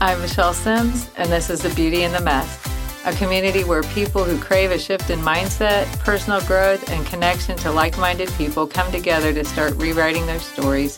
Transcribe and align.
I'm 0.00 0.20
Michelle 0.20 0.54
Sims, 0.54 1.10
and 1.16 1.28
this 1.28 1.50
is 1.50 1.62
The 1.62 1.70
Beauty 1.70 2.04
in 2.04 2.12
the 2.12 2.20
Mess, 2.20 2.64
a 3.04 3.12
community 3.14 3.64
where 3.64 3.82
people 3.82 4.22
who 4.22 4.38
crave 4.38 4.70
a 4.70 4.78
shift 4.78 5.10
in 5.10 5.18
mindset, 5.18 5.86
personal 5.98 6.40
growth, 6.42 6.88
and 6.92 7.04
connection 7.04 7.56
to 7.58 7.72
like 7.72 7.98
minded 7.98 8.30
people 8.34 8.64
come 8.64 8.92
together 8.92 9.32
to 9.32 9.44
start 9.44 9.74
rewriting 9.74 10.24
their 10.24 10.38
stories. 10.38 10.94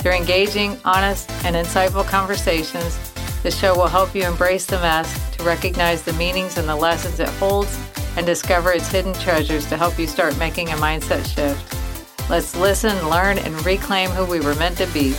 Through 0.00 0.14
engaging, 0.14 0.76
honest, 0.84 1.30
and 1.44 1.54
insightful 1.54 2.04
conversations, 2.04 2.98
the 3.44 3.50
show 3.52 3.76
will 3.76 3.86
help 3.86 4.12
you 4.12 4.24
embrace 4.24 4.66
the 4.66 4.80
mess, 4.80 5.36
to 5.36 5.44
recognize 5.44 6.02
the 6.02 6.12
meanings 6.14 6.58
and 6.58 6.68
the 6.68 6.74
lessons 6.74 7.20
it 7.20 7.28
holds, 7.28 7.78
and 8.16 8.26
discover 8.26 8.72
its 8.72 8.88
hidden 8.88 9.14
treasures 9.14 9.66
to 9.66 9.76
help 9.76 10.00
you 10.00 10.08
start 10.08 10.36
making 10.36 10.68
a 10.70 10.72
mindset 10.72 11.24
shift. 11.32 12.28
Let's 12.28 12.56
listen, 12.56 13.08
learn, 13.08 13.38
and 13.38 13.64
reclaim 13.64 14.10
who 14.10 14.24
we 14.24 14.40
were 14.40 14.56
meant 14.56 14.78
to 14.78 14.86
be. 14.88 15.14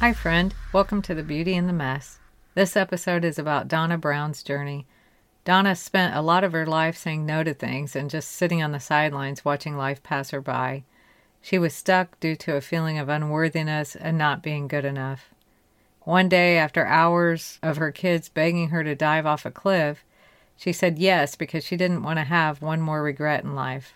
Hi, 0.00 0.12
friend. 0.12 0.54
Welcome 0.76 1.00
to 1.04 1.14
The 1.14 1.22
Beauty 1.22 1.54
in 1.54 1.66
the 1.66 1.72
Mess. 1.72 2.18
This 2.54 2.76
episode 2.76 3.24
is 3.24 3.38
about 3.38 3.66
Donna 3.66 3.96
Brown's 3.96 4.42
journey. 4.42 4.86
Donna 5.42 5.74
spent 5.74 6.14
a 6.14 6.20
lot 6.20 6.44
of 6.44 6.52
her 6.52 6.66
life 6.66 6.98
saying 6.98 7.24
no 7.24 7.42
to 7.42 7.54
things 7.54 7.96
and 7.96 8.10
just 8.10 8.30
sitting 8.30 8.62
on 8.62 8.72
the 8.72 8.78
sidelines 8.78 9.42
watching 9.42 9.78
life 9.78 10.02
pass 10.02 10.32
her 10.32 10.42
by. 10.42 10.84
She 11.40 11.58
was 11.58 11.72
stuck 11.72 12.20
due 12.20 12.36
to 12.36 12.56
a 12.56 12.60
feeling 12.60 12.98
of 12.98 13.08
unworthiness 13.08 13.96
and 13.96 14.18
not 14.18 14.42
being 14.42 14.68
good 14.68 14.84
enough. 14.84 15.30
One 16.02 16.28
day, 16.28 16.58
after 16.58 16.84
hours 16.84 17.58
of 17.62 17.78
her 17.78 17.90
kids 17.90 18.28
begging 18.28 18.68
her 18.68 18.84
to 18.84 18.94
dive 18.94 19.24
off 19.24 19.46
a 19.46 19.50
cliff, 19.50 20.04
she 20.58 20.74
said 20.74 20.98
yes 20.98 21.36
because 21.36 21.64
she 21.64 21.78
didn't 21.78 22.02
want 22.02 22.18
to 22.18 22.24
have 22.24 22.60
one 22.60 22.82
more 22.82 23.02
regret 23.02 23.44
in 23.44 23.54
life. 23.54 23.94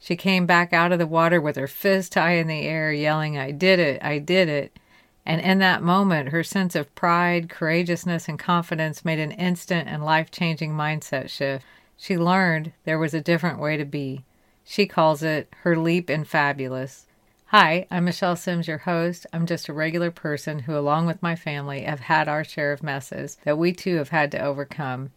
She 0.00 0.16
came 0.16 0.46
back 0.46 0.72
out 0.72 0.92
of 0.92 0.98
the 0.98 1.06
water 1.06 1.42
with 1.42 1.56
her 1.56 1.68
fist 1.68 2.14
high 2.14 2.36
in 2.36 2.46
the 2.46 2.62
air, 2.62 2.90
yelling, 2.90 3.36
I 3.36 3.50
did 3.50 3.78
it, 3.78 4.02
I 4.02 4.18
did 4.18 4.48
it. 4.48 4.78
And 5.26 5.40
in 5.40 5.58
that 5.58 5.82
moment, 5.82 6.28
her 6.28 6.44
sense 6.44 6.76
of 6.76 6.94
pride, 6.94 7.48
courageousness, 7.48 8.28
and 8.28 8.38
confidence 8.38 9.04
made 9.04 9.18
an 9.18 9.32
instant 9.32 9.88
and 9.88 10.04
life 10.04 10.30
changing 10.30 10.72
mindset 10.72 11.28
shift. 11.28 11.64
She 11.96 12.16
learned 12.16 12.72
there 12.84 12.98
was 12.98 13.12
a 13.12 13.20
different 13.20 13.58
way 13.58 13.76
to 13.76 13.84
be. 13.84 14.24
She 14.64 14.86
calls 14.86 15.24
it 15.24 15.52
her 15.62 15.76
leap 15.76 16.08
in 16.08 16.24
fabulous. 16.24 17.06
Hi, 17.46 17.86
I'm 17.90 18.04
Michelle 18.04 18.36
Sims, 18.36 18.68
your 18.68 18.78
host. 18.78 19.26
I'm 19.32 19.46
just 19.46 19.68
a 19.68 19.72
regular 19.72 20.12
person 20.12 20.60
who, 20.60 20.76
along 20.76 21.06
with 21.06 21.22
my 21.22 21.34
family, 21.34 21.82
have 21.82 22.00
had 22.00 22.28
our 22.28 22.44
share 22.44 22.72
of 22.72 22.84
messes 22.84 23.38
that 23.44 23.58
we 23.58 23.72
too 23.72 23.96
have 23.96 24.10
had 24.10 24.30
to 24.32 24.40
overcome. 24.40 25.10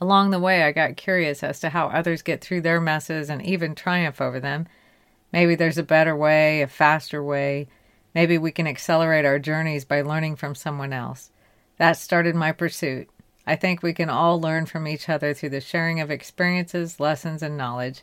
Along 0.00 0.30
the 0.30 0.38
way, 0.38 0.62
I 0.62 0.72
got 0.72 0.96
curious 0.96 1.42
as 1.42 1.60
to 1.60 1.70
how 1.70 1.88
others 1.88 2.22
get 2.22 2.40
through 2.40 2.62
their 2.62 2.80
messes 2.80 3.28
and 3.28 3.42
even 3.42 3.74
triumph 3.74 4.20
over 4.20 4.40
them. 4.40 4.66
Maybe 5.32 5.54
there's 5.54 5.78
a 5.78 5.82
better 5.82 6.16
way, 6.16 6.62
a 6.62 6.66
faster 6.66 7.22
way, 7.22 7.68
Maybe 8.14 8.38
we 8.38 8.52
can 8.52 8.66
accelerate 8.66 9.24
our 9.24 9.38
journeys 9.38 9.84
by 9.84 10.02
learning 10.02 10.36
from 10.36 10.54
someone 10.54 10.92
else. 10.92 11.30
That 11.78 11.96
started 11.96 12.34
my 12.34 12.52
pursuit. 12.52 13.08
I 13.46 13.56
think 13.56 13.82
we 13.82 13.92
can 13.92 14.08
all 14.08 14.40
learn 14.40 14.66
from 14.66 14.86
each 14.86 15.08
other 15.08 15.34
through 15.34 15.50
the 15.50 15.60
sharing 15.60 16.00
of 16.00 16.10
experiences, 16.10 17.00
lessons, 17.00 17.42
and 17.42 17.56
knowledge. 17.56 18.02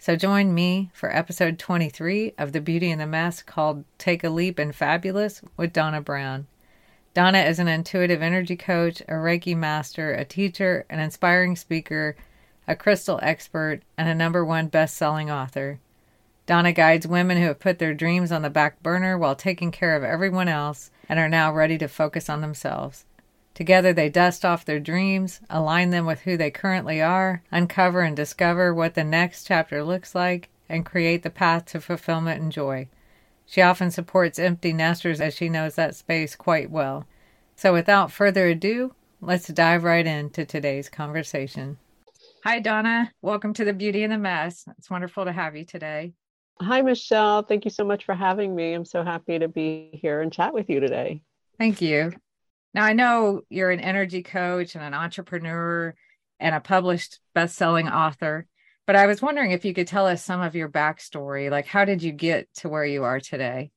So 0.00 0.16
join 0.16 0.54
me 0.54 0.90
for 0.92 1.14
episode 1.14 1.58
23 1.58 2.34
of 2.38 2.52
The 2.52 2.60
Beauty 2.60 2.90
in 2.90 2.98
the 2.98 3.06
Mess 3.06 3.42
called 3.42 3.84
Take 3.96 4.22
a 4.22 4.30
Leap 4.30 4.60
in 4.60 4.72
Fabulous 4.72 5.40
with 5.56 5.72
Donna 5.72 6.00
Brown. 6.00 6.46
Donna 7.14 7.38
is 7.38 7.58
an 7.58 7.66
intuitive 7.66 8.22
energy 8.22 8.56
coach, 8.56 9.00
a 9.02 9.14
Reiki 9.14 9.56
master, 9.56 10.12
a 10.12 10.24
teacher, 10.24 10.84
an 10.90 11.00
inspiring 11.00 11.56
speaker, 11.56 12.14
a 12.68 12.76
crystal 12.76 13.18
expert, 13.22 13.80
and 13.96 14.08
a 14.08 14.14
number 14.14 14.44
one 14.44 14.68
best 14.68 14.96
selling 14.96 15.30
author. 15.30 15.80
Donna 16.48 16.72
guides 16.72 17.06
women 17.06 17.36
who 17.36 17.44
have 17.44 17.58
put 17.58 17.78
their 17.78 17.92
dreams 17.92 18.32
on 18.32 18.40
the 18.40 18.48
back 18.48 18.82
burner 18.82 19.18
while 19.18 19.36
taking 19.36 19.70
care 19.70 19.94
of 19.94 20.02
everyone 20.02 20.48
else 20.48 20.90
and 21.06 21.18
are 21.18 21.28
now 21.28 21.52
ready 21.52 21.76
to 21.76 21.88
focus 21.88 22.30
on 22.30 22.40
themselves. 22.40 23.04
Together, 23.52 23.92
they 23.92 24.08
dust 24.08 24.46
off 24.46 24.64
their 24.64 24.80
dreams, 24.80 25.42
align 25.50 25.90
them 25.90 26.06
with 26.06 26.22
who 26.22 26.38
they 26.38 26.50
currently 26.50 27.02
are, 27.02 27.42
uncover 27.50 28.00
and 28.00 28.16
discover 28.16 28.72
what 28.72 28.94
the 28.94 29.04
next 29.04 29.46
chapter 29.46 29.84
looks 29.84 30.14
like, 30.14 30.48
and 30.70 30.86
create 30.86 31.22
the 31.22 31.28
path 31.28 31.66
to 31.66 31.82
fulfillment 31.82 32.40
and 32.40 32.50
joy. 32.50 32.88
She 33.44 33.60
often 33.60 33.90
supports 33.90 34.38
empty 34.38 34.72
nesters 34.72 35.20
as 35.20 35.34
she 35.34 35.50
knows 35.50 35.74
that 35.74 35.96
space 35.96 36.34
quite 36.34 36.70
well. 36.70 37.06
So, 37.56 37.74
without 37.74 38.10
further 38.10 38.46
ado, 38.46 38.94
let's 39.20 39.48
dive 39.48 39.84
right 39.84 40.06
into 40.06 40.46
today's 40.46 40.88
conversation. 40.88 41.76
Hi, 42.42 42.58
Donna. 42.58 43.12
Welcome 43.20 43.52
to 43.52 43.66
the 43.66 43.74
Beauty 43.74 44.02
in 44.02 44.08
the 44.08 44.16
Mess. 44.16 44.66
It's 44.78 44.88
wonderful 44.88 45.26
to 45.26 45.32
have 45.32 45.54
you 45.54 45.66
today. 45.66 46.14
Hi, 46.60 46.82
Michelle. 46.82 47.42
Thank 47.42 47.64
you 47.64 47.70
so 47.70 47.84
much 47.84 48.04
for 48.04 48.14
having 48.14 48.54
me. 48.54 48.72
I'm 48.72 48.84
so 48.84 49.04
happy 49.04 49.38
to 49.38 49.46
be 49.46 49.90
here 49.92 50.20
and 50.20 50.32
chat 50.32 50.52
with 50.52 50.68
you 50.68 50.80
today. 50.80 51.22
Thank 51.56 51.80
you. 51.80 52.12
Now, 52.74 52.84
I 52.84 52.94
know 52.94 53.42
you're 53.48 53.70
an 53.70 53.80
energy 53.80 54.22
coach 54.22 54.74
and 54.74 54.82
an 54.82 54.92
entrepreneur 54.92 55.94
and 56.40 56.54
a 56.54 56.60
published 56.60 57.20
best 57.34 57.56
selling 57.56 57.88
author, 57.88 58.46
but 58.86 58.96
I 58.96 59.06
was 59.06 59.22
wondering 59.22 59.52
if 59.52 59.64
you 59.64 59.72
could 59.72 59.86
tell 59.86 60.06
us 60.06 60.24
some 60.24 60.40
of 60.40 60.56
your 60.56 60.68
backstory. 60.68 61.48
Like, 61.48 61.66
how 61.66 61.84
did 61.84 62.02
you 62.02 62.10
get 62.10 62.48
to 62.56 62.68
where 62.68 62.84
you 62.84 63.04
are 63.04 63.20
today? 63.20 63.70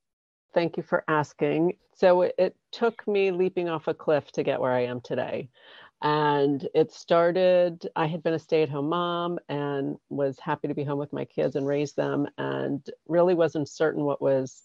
Thank 0.54 0.78
you 0.78 0.84
for 0.84 1.04
asking. 1.08 1.78
So, 1.96 2.24
it, 2.24 2.36
it 2.40 2.56
took 2.72 3.08
me 3.08 3.30
leaping 3.30 3.70
off 3.70 3.88
a 3.88 3.94
cliff 3.94 4.32
to 4.34 4.44
get 4.44 4.60
where 4.60 4.72
I 4.72 4.86
am 4.86 5.02
today. 5.02 5.50
And 6.02 6.68
it 6.74 6.92
started, 6.92 7.88
I 7.96 8.08
had 8.08 8.24
been 8.24 8.34
a 8.34 8.40
stay 8.40 8.64
at 8.64 8.70
home 8.70 8.90
mom 8.90 9.40
and 9.50 9.98
was 10.10 10.40
happy 10.40 10.68
to 10.68 10.74
be 10.74 10.84
home 10.84 10.98
with 10.98 11.14
my 11.14 11.26
kids 11.26 11.56
and 11.56 11.68
raise 11.68 11.94
them, 11.94 12.28
and 12.38 12.88
really 13.08 13.36
wasn't 13.36 13.70
certain 13.70 14.04
what 14.04 14.22
was 14.22 14.64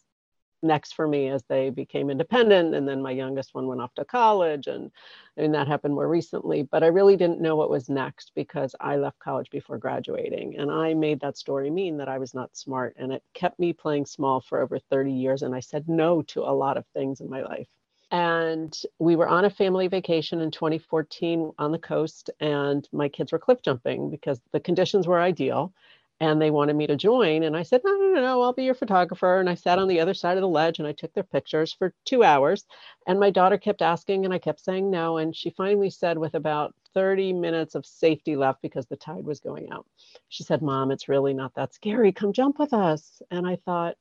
next 0.62 0.94
for 0.94 1.06
me 1.06 1.28
as 1.28 1.44
they 1.44 1.68
became 1.70 2.08
independent. 2.10 2.74
And 2.74 2.88
then 2.88 3.02
my 3.02 3.10
youngest 3.10 3.54
one 3.54 3.66
went 3.66 3.82
off 3.82 3.94
to 3.96 4.04
college, 4.06 4.66
and 4.66 4.90
I 5.36 5.42
mean, 5.42 5.52
that 5.52 5.68
happened 5.68 5.94
more 5.94 6.08
recently. 6.08 6.62
But 6.62 6.82
I 6.82 6.86
really 6.86 7.16
didn't 7.16 7.42
know 7.42 7.56
what 7.56 7.70
was 7.70 7.90
next 7.90 8.32
because 8.34 8.74
I 8.80 8.96
left 8.96 9.18
college 9.18 9.50
before 9.50 9.78
graduating. 9.78 10.56
And 10.56 10.70
I 10.70 10.94
made 10.94 11.20
that 11.20 11.36
story 11.36 11.70
mean 11.70 11.98
that 11.98 12.08
I 12.08 12.18
was 12.18 12.34
not 12.34 12.56
smart. 12.56 12.96
And 12.98 13.12
it 13.12 13.22
kept 13.34 13.58
me 13.58 13.74
playing 13.74 14.06
small 14.06 14.40
for 14.40 14.60
over 14.60 14.78
30 14.78 15.12
years. 15.12 15.42
And 15.42 15.54
I 15.54 15.60
said 15.60 15.88
no 15.88 16.22
to 16.22 16.40
a 16.42 16.56
lot 16.56 16.78
of 16.78 16.86
things 16.94 17.20
in 17.20 17.28
my 17.28 17.42
life. 17.42 17.68
And 18.10 18.76
we 18.98 19.16
were 19.16 19.28
on 19.28 19.44
a 19.44 19.50
family 19.50 19.88
vacation 19.88 20.40
in 20.40 20.50
2014 20.50 21.52
on 21.58 21.72
the 21.72 21.78
coast, 21.78 22.30
and 22.40 22.88
my 22.92 23.08
kids 23.08 23.32
were 23.32 23.38
cliff 23.38 23.62
jumping 23.62 24.10
because 24.10 24.40
the 24.52 24.60
conditions 24.60 25.06
were 25.06 25.20
ideal 25.20 25.72
and 26.20 26.40
they 26.40 26.50
wanted 26.50 26.76
me 26.76 26.86
to 26.86 26.96
join. 26.96 27.42
And 27.42 27.56
I 27.56 27.62
said, 27.62 27.82
no, 27.84 27.92
no, 27.92 28.14
no, 28.14 28.20
no, 28.22 28.42
I'll 28.42 28.52
be 28.52 28.64
your 28.64 28.74
photographer. 28.74 29.38
And 29.38 29.50
I 29.50 29.54
sat 29.54 29.78
on 29.78 29.88
the 29.88 30.00
other 30.00 30.14
side 30.14 30.38
of 30.38 30.40
the 30.40 30.48
ledge 30.48 30.78
and 30.78 30.88
I 30.88 30.92
took 30.92 31.12
their 31.12 31.22
pictures 31.22 31.72
for 31.72 31.92
two 32.04 32.24
hours. 32.24 32.64
And 33.06 33.20
my 33.20 33.30
daughter 33.30 33.58
kept 33.58 33.82
asking, 33.82 34.24
and 34.24 34.32
I 34.32 34.38
kept 34.38 34.64
saying 34.64 34.90
no. 34.90 35.18
And 35.18 35.36
she 35.36 35.50
finally 35.50 35.90
said, 35.90 36.16
with 36.16 36.34
about 36.34 36.74
30 36.94 37.34
minutes 37.34 37.74
of 37.74 37.84
safety 37.84 38.34
left 38.34 38.62
because 38.62 38.86
the 38.86 38.96
tide 38.96 39.24
was 39.24 39.40
going 39.40 39.70
out, 39.70 39.86
she 40.28 40.42
said, 40.42 40.62
Mom, 40.62 40.90
it's 40.90 41.08
really 41.08 41.34
not 41.34 41.54
that 41.56 41.74
scary. 41.74 42.12
Come 42.12 42.32
jump 42.32 42.58
with 42.58 42.72
us. 42.72 43.20
And 43.30 43.46
I 43.46 43.56
thought, 43.56 43.96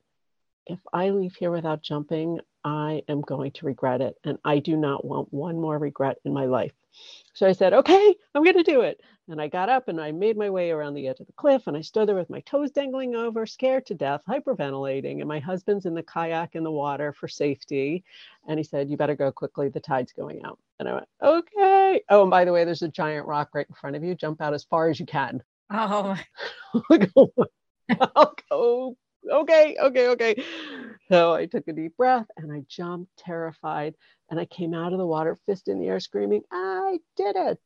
if 0.67 0.79
I 0.93 1.09
leave 1.09 1.35
here 1.35 1.51
without 1.51 1.81
jumping, 1.81 2.39
I 2.65 3.03
am 3.07 3.21
going 3.21 3.51
to 3.51 3.65
regret 3.67 4.01
it. 4.01 4.17
And 4.23 4.39
I 4.43 4.57
do 4.59 4.75
not 4.75 5.05
want 5.05 5.31
one 5.31 5.61
more 5.61 5.77
regret 5.77 6.17
in 6.25 6.33
my 6.33 6.45
life. 6.45 6.73
So 7.33 7.47
I 7.47 7.51
said, 7.51 7.73
okay, 7.73 8.15
I'm 8.33 8.43
going 8.43 8.57
to 8.57 8.63
do 8.63 8.81
it. 8.81 8.99
And 9.27 9.39
I 9.41 9.47
got 9.47 9.69
up 9.69 9.87
and 9.87 10.01
I 10.01 10.11
made 10.11 10.37
my 10.37 10.49
way 10.49 10.71
around 10.71 10.95
the 10.95 11.07
edge 11.07 11.19
of 11.19 11.27
the 11.27 11.33
cliff 11.33 11.67
and 11.67 11.77
I 11.77 11.81
stood 11.81 12.07
there 12.07 12.15
with 12.15 12.29
my 12.29 12.39
toes 12.41 12.71
dangling 12.71 13.15
over, 13.15 13.45
scared 13.45 13.85
to 13.87 13.93
death, 13.93 14.21
hyperventilating. 14.27 15.19
And 15.19 15.27
my 15.27 15.39
husband's 15.39 15.85
in 15.85 15.93
the 15.93 16.03
kayak 16.03 16.55
in 16.55 16.63
the 16.63 16.71
water 16.71 17.13
for 17.13 17.27
safety. 17.27 18.03
And 18.47 18.57
he 18.57 18.63
said, 18.63 18.89
you 18.89 18.97
better 18.97 19.15
go 19.15 19.31
quickly. 19.31 19.69
The 19.69 19.79
tide's 19.79 20.13
going 20.13 20.43
out. 20.43 20.57
And 20.79 20.89
I 20.89 20.93
went, 20.93 21.07
okay. 21.21 22.01
Oh, 22.09 22.23
and 22.23 22.31
by 22.31 22.45
the 22.45 22.51
way, 22.51 22.65
there's 22.65 22.81
a 22.81 22.87
giant 22.87 23.27
rock 23.27 23.49
right 23.53 23.67
in 23.67 23.75
front 23.75 23.95
of 23.95 24.03
you. 24.03 24.15
Jump 24.15 24.41
out 24.41 24.53
as 24.53 24.63
far 24.63 24.89
as 24.89 24.99
you 24.99 25.05
can. 25.05 25.43
Oh, 25.69 26.17
I'll 28.15 28.35
go 28.49 28.97
okay, 29.29 29.75
okay, 29.79 30.07
okay. 30.09 30.43
So 31.09 31.33
I 31.33 31.45
took 31.45 31.67
a 31.67 31.73
deep 31.73 31.95
breath 31.97 32.27
and 32.37 32.51
I 32.51 32.63
jumped, 32.67 33.15
terrified. 33.17 33.95
And 34.29 34.39
I 34.39 34.45
came 34.45 34.73
out 34.73 34.93
of 34.93 34.99
the 34.99 35.05
water, 35.05 35.37
fist 35.45 35.67
in 35.67 35.79
the 35.79 35.87
air, 35.87 35.99
screaming, 35.99 36.41
I 36.51 36.99
did 37.15 37.35
it. 37.35 37.59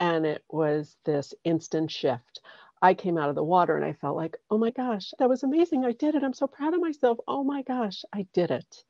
And 0.00 0.26
it 0.26 0.42
was 0.48 0.96
this 1.04 1.34
instant 1.44 1.90
shift. 1.90 2.40
I 2.80 2.94
came 2.94 3.16
out 3.16 3.28
of 3.28 3.34
the 3.34 3.44
water 3.44 3.76
and 3.76 3.84
I 3.84 3.94
felt 3.94 4.16
like, 4.16 4.36
oh 4.50 4.58
my 4.58 4.70
gosh, 4.70 5.12
that 5.18 5.28
was 5.28 5.42
amazing. 5.42 5.84
I 5.84 5.92
did 5.92 6.14
it. 6.14 6.22
I'm 6.22 6.34
so 6.34 6.46
proud 6.46 6.74
of 6.74 6.80
myself. 6.80 7.18
Oh 7.26 7.44
my 7.44 7.62
gosh, 7.62 8.04
I 8.12 8.26
did 8.32 8.50
it. 8.50 8.84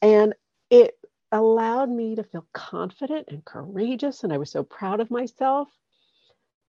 And 0.00 0.34
it 0.70 0.94
allowed 1.32 1.90
me 1.90 2.16
to 2.16 2.24
feel 2.24 2.46
confident 2.52 3.28
and 3.28 3.44
courageous. 3.44 4.24
And 4.24 4.32
I 4.32 4.38
was 4.38 4.50
so 4.50 4.62
proud 4.62 5.00
of 5.00 5.10
myself. 5.10 5.68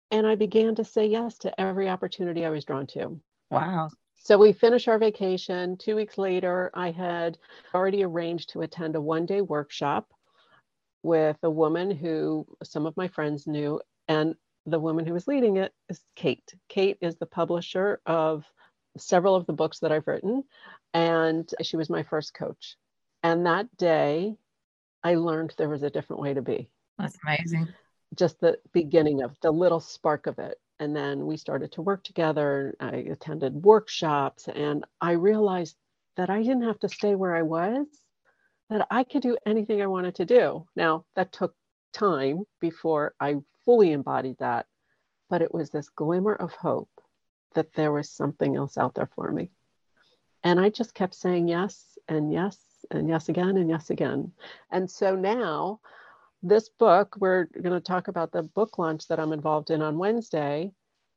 And 0.10 0.28
I 0.28 0.36
began 0.36 0.76
to 0.76 0.84
say 0.84 1.08
yes 1.08 1.38
to 1.40 1.62
every 1.62 1.90
opportunity 1.90 2.46
I 2.46 2.50
was 2.50 2.66
drawn 2.66 2.88
to. 2.88 3.22
Wow. 3.50 3.90
So 4.24 4.38
we 4.38 4.54
finished 4.54 4.88
our 4.88 5.00
vacation. 5.00 5.78
Two 5.78 5.96
weeks 5.96 6.18
later, 6.18 6.70
I 6.74 6.92
had 6.92 7.38
already 7.74 8.04
arranged 8.04 8.52
to 8.52 8.62
attend 8.62 8.96
a 8.96 9.02
one 9.02 9.26
day 9.26 9.42
workshop 9.42 10.12
with 11.04 11.38
a 11.42 11.50
woman 11.50 11.90
who 11.90 12.46
some 12.64 12.86
of 12.86 12.96
my 12.96 13.08
friends 13.08 13.48
knew. 13.48 13.82
And 14.08 14.36
the 14.68 14.80
woman 14.80 15.08
who 15.08 15.14
was 15.14 15.28
leading 15.28 15.58
it 15.58 15.74
is 15.90 16.02
Kate. 16.16 16.54
Kate 16.70 16.98
is 17.02 17.16
the 17.16 17.26
publisher 17.26 18.00
of 18.06 18.46
several 18.98 19.36
of 19.36 19.48
the 19.48 19.54
books 19.54 19.80
that 19.80 19.92
I've 19.92 20.08
written, 20.08 20.44
and 20.94 21.50
she 21.62 21.78
was 21.78 21.90
my 21.90 22.04
first 22.04 22.34
coach. 22.34 22.76
And 23.24 23.46
that 23.46 23.76
day, 23.78 24.36
I 25.04 25.16
learned 25.16 25.54
there 25.58 25.70
was 25.70 25.84
a 25.84 25.90
different 25.90 26.22
way 26.22 26.34
to 26.34 26.42
be. 26.42 26.70
That's 27.00 27.18
amazing. 27.26 27.70
Just 28.16 28.40
the 28.40 28.60
beginning 28.74 29.24
of 29.24 29.36
the 29.42 29.52
little 29.52 29.80
spark 29.80 30.28
of 30.28 30.38
it. 30.38 30.60
And 30.82 30.96
then 30.96 31.28
we 31.28 31.38
started 31.38 31.72
to 31.74 31.84
work 31.84 32.04
together. 32.04 32.76
I 32.80 33.06
attended 33.12 33.54
workshops 33.54 34.48
and 34.48 34.84
I 35.00 35.12
realized 35.12 35.78
that 36.18 36.32
I 36.32 36.42
didn't 36.42 36.64
have 36.64 36.80
to 36.80 36.90
stay 36.90 37.14
where 37.14 37.36
I 37.36 37.44
was, 37.44 37.86
that 38.72 38.88
I 38.90 39.04
could 39.04 39.22
do 39.22 39.38
anything 39.46 39.84
I 39.84 39.86
wanted 39.86 40.16
to 40.16 40.26
do. 40.26 40.66
Now, 40.76 41.06
that 41.16 41.32
took 41.32 41.54
time 41.94 42.46
before 42.60 43.14
I 43.20 43.36
fully 43.64 43.92
embodied 43.92 44.40
that, 44.40 44.66
but 45.30 45.44
it 45.44 45.54
was 45.54 45.70
this 45.70 45.88
glimmer 45.90 46.34
of 46.34 46.52
hope 46.54 46.90
that 47.54 47.74
there 47.74 47.92
was 47.92 48.10
something 48.10 48.56
else 48.56 48.76
out 48.76 48.96
there 48.96 49.10
for 49.14 49.32
me. 49.32 49.52
And 50.44 50.60
I 50.60 50.72
just 50.72 50.96
kept 50.96 51.14
saying 51.14 51.48
yes 51.48 52.00
and 52.08 52.34
yes 52.34 52.58
and 52.90 53.08
yes 53.08 53.30
again 53.30 53.58
and 53.58 53.70
yes 53.70 53.92
again. 53.92 54.32
And 54.72 54.90
so 54.90 55.16
now, 55.16 55.80
this 56.44 56.70
book, 56.70 57.16
we're 57.20 57.46
going 57.46 57.74
to 57.74 57.80
talk 57.80 58.08
about 58.08 58.32
the 58.32 58.44
book 58.44 58.78
launch 58.78 59.08
that 59.08 59.20
I'm 59.20 59.34
involved 59.34 59.70
in 59.70 59.82
on 59.82 59.98
Wednesday. 59.98 60.72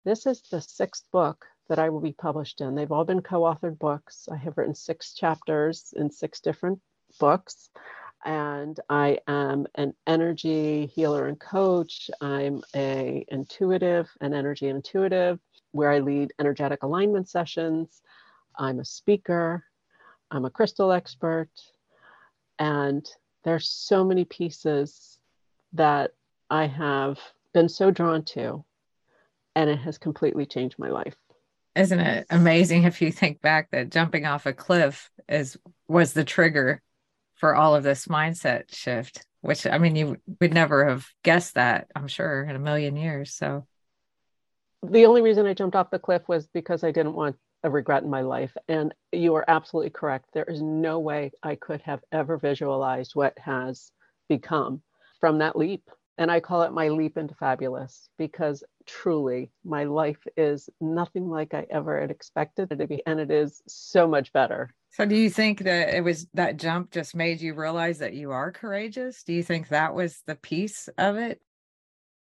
This 0.05 0.27
is 0.27 0.43
the 0.43 0.61
sixth 0.61 1.05
book 1.13 1.47
that 1.69 1.79
I 1.79 1.89
will 1.89 2.01
be 2.01 2.13
published 2.13 2.61
in. 2.61 2.75
They've 2.75 2.93
all 2.93 3.05
been 3.05 3.23
co 3.23 3.43
authored 3.43 3.79
books. 3.79 4.29
I 4.31 4.37
have 4.37 4.59
written 4.59 4.75
six 4.75 5.15
chapters 5.15 5.95
in 5.97 6.11
six 6.11 6.41
different 6.41 6.81
books. 7.19 7.71
And 8.25 8.79
I 8.89 9.19
am 9.29 9.67
an 9.75 9.95
energy 10.07 10.87
healer 10.87 11.27
and 11.27 11.39
coach. 11.39 12.11
I'm 12.21 12.63
a 12.75 13.25
intuitive, 13.29 14.11
an 14.21 14.35
energy 14.35 14.69
intuitive, 14.69 15.39
where 15.73 15.91
I 15.91 15.99
lead 15.99 16.33
energetic 16.39 16.83
alignment 16.83 17.29
sessions. 17.29 18.03
I'm 18.59 18.81
a 18.81 18.85
speaker. 18.85 19.65
I'm 20.31 20.45
a 20.45 20.51
crystal 20.51 20.93
expert. 20.93 21.51
And 22.59 23.07
there's 23.45 23.69
so 23.69 24.05
many 24.05 24.25
pieces 24.25 25.19
that 25.73 26.13
I 26.51 26.67
have 26.67 27.19
been 27.53 27.69
so 27.69 27.91
drawn 27.91 28.25
to, 28.25 28.65
and 29.55 29.71
it 29.71 29.79
has 29.79 29.99
completely 29.99 30.47
changed 30.47 30.79
my 30.79 30.89
life. 30.89 31.15
Isn't 31.77 32.01
it 32.01 32.27
amazing 32.31 32.85
if 32.85 33.03
you 33.03 33.11
think 33.11 33.41
back 33.41 33.71
that 33.73 33.91
jumping 33.91 34.27
off 34.27 34.47
a 34.47 34.53
cliff 34.53 35.11
is 35.29 35.57
was 35.89 36.13
the 36.13 36.25
trigger 36.25 36.81
for 37.35 37.55
all 37.55 37.75
of 37.75 37.83
this 37.83 38.07
mindset 38.07 38.75
shift, 38.75 39.27
which 39.41 39.67
I 39.67 39.79
mean 39.79 39.97
you 39.97 40.17
would 40.41 40.55
never 40.55 40.89
have 40.89 41.07
guessed 41.25 41.55
that, 41.55 41.89
I'm 41.95 42.09
sure, 42.09 42.45
in 42.45 42.55
a 42.55 42.61
million 42.61 42.97
years. 42.97 43.35
So 43.35 43.67
the 44.83 45.07
only 45.07 45.23
reason 45.23 45.47
I 45.47 45.55
jumped 45.55 45.77
off 45.77 45.91
the 45.91 45.99
cliff 45.99 46.23
was 46.29 46.47
because 46.47 46.85
I 46.85 46.93
didn't 46.93 47.15
want 47.15 47.37
a 47.65 47.71
regret 47.71 48.05
in 48.05 48.11
my 48.11 48.21
life. 48.21 48.55
And 48.69 48.95
you 49.11 49.35
are 49.35 49.45
absolutely 49.49 49.91
correct. 49.91 50.29
There 50.33 50.45
is 50.45 50.63
no 50.63 51.01
way 51.01 51.33
I 51.43 51.57
could 51.57 51.81
have 51.83 52.01
ever 52.13 52.39
visualized 52.39 53.17
what 53.17 53.37
has 53.39 53.91
become 54.29 54.83
from 55.19 55.39
that 55.39 55.57
leap. 55.57 55.83
And 56.17 56.31
I 56.31 56.39
call 56.39 56.63
it 56.63 56.73
my 56.73 56.89
leap 56.89 57.17
into 57.17 57.35
fabulous 57.35 58.09
because 58.19 58.63
truly 58.87 59.51
my 59.65 59.85
life 59.85 60.25
is 60.37 60.69
nothing 60.81 61.29
like 61.29 61.55
I 61.55 61.67
ever 61.71 62.01
had 62.01 62.11
expected 62.11 62.71
it 62.71 62.77
to 62.77 62.87
be. 62.87 63.03
And 63.07 63.19
it 63.19 63.33
is 63.33 63.63
so 63.67 64.07
much 64.07 64.33
better. 64.33 64.73
So, 64.91 65.05
do 65.07 65.17
you 65.17 65.29
think 65.29 65.63
that 65.65 65.93
it 65.93 66.05
was 66.05 66.29
that 66.35 66.57
jump 66.57 66.93
just 66.93 67.17
made 67.17 67.41
you 67.41 67.55
realize 67.55 67.99
that 67.99 68.15
you 68.15 68.31
are 68.31 68.53
courageous? 68.53 69.25
Do 69.25 69.33
you 69.33 69.43
think 69.43 69.69
that 69.69 69.93
was 69.93 70.23
the 70.27 70.37
piece 70.37 70.89
of 70.99 71.17
it? 71.17 71.41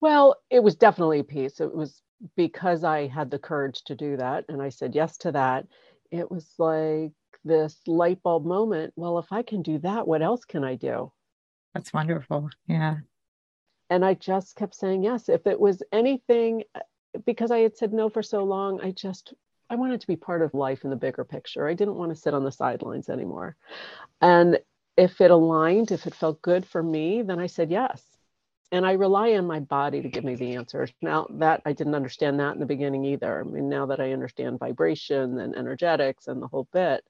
Well, 0.01 0.37
it 0.49 0.63
was 0.63 0.77
definitely 0.77 1.21
a 1.21 1.25
piece. 1.25 1.61
It 1.61 1.75
was 1.75 2.03
because 2.37 2.85
I 2.85 3.07
had 3.07 3.31
the 3.31 3.39
courage 3.39 3.83
to 3.85 3.95
do 3.95 4.17
that 4.17 4.45
and 4.49 4.63
I 4.63 4.69
said 4.69 4.95
yes 4.95 5.17
to 5.19 5.33
that, 5.33 5.67
it 6.11 6.31
was 6.31 6.47
like 6.59 7.13
this 7.45 7.81
light 7.87 8.23
bulb 8.23 8.45
moment. 8.45 8.93
Well, 8.97 9.19
if 9.19 9.33
I 9.33 9.43
can 9.43 9.63
do 9.63 9.79
that, 9.79 10.07
what 10.07 10.23
else 10.23 10.45
can 10.45 10.65
I 10.65 10.77
do? 10.77 11.13
That's 11.75 11.93
wonderful. 11.93 12.51
Yeah. 12.67 12.97
And 13.91 14.05
I 14.05 14.15
just 14.15 14.57
kept 14.57 14.75
saying 14.75 15.03
yes. 15.03 15.29
If 15.29 15.47
it 15.47 15.59
was 15.59 15.83
anything, 15.93 16.65
because 17.27 17.51
I 17.51 17.59
had 17.59 17.77
said 17.77 17.93
no 17.93 18.09
for 18.09 18.23
so 18.23 18.45
long, 18.45 18.81
I 18.83 18.93
just, 18.93 19.35
I 19.69 19.75
wanted 19.75 20.01
to 20.01 20.07
be 20.07 20.17
part 20.17 20.43
of 20.43 20.55
life 20.55 20.85
in 20.85 20.91
the 20.91 20.97
bigger 20.97 21.25
picture. 21.25 21.67
I 21.67 21.75
didn't 21.75 21.97
want 21.97 22.11
to 22.11 22.21
sit 22.21 22.35
on 22.35 22.45
the 22.45 22.53
sidelines 22.53 23.09
anymore. 23.09 23.57
And 24.21 24.61
if 24.97 25.21
it 25.21 25.31
aligned, 25.31 25.91
if 25.91 26.07
it 26.07 26.15
felt 26.15 26.43
good 26.43 26.67
for 26.67 26.83
me, 26.83 27.23
then 27.23 27.39
I 27.39 27.47
said 27.47 27.71
yes 27.71 28.12
and 28.73 28.87
I 28.87 28.93
rely 28.93 29.35
on 29.35 29.47
my 29.47 29.61
body 29.61 30.01
to 30.01 30.09
give 30.09 30.25
me 30.25 30.35
the 30.35 30.57
answers. 30.57 30.91
Now 31.03 31.27
that 31.31 31.61
I 31.67 31.75
didn't 31.75 31.95
understand 31.95 32.41
that 32.41 32.55
in 32.55 32.59
the 32.59 32.67
beginning 32.67 33.05
either. 33.05 33.41
I 33.41 33.45
mean, 33.45 33.69
now 33.69 33.87
that 33.87 34.01
I 34.01 34.13
understand 34.13 34.59
vibration 34.59 35.39
and 35.39 35.55
energetics 35.55 36.27
and 36.27 36.43
the 36.43 36.49
whole 36.49 36.67
bit, 36.73 37.05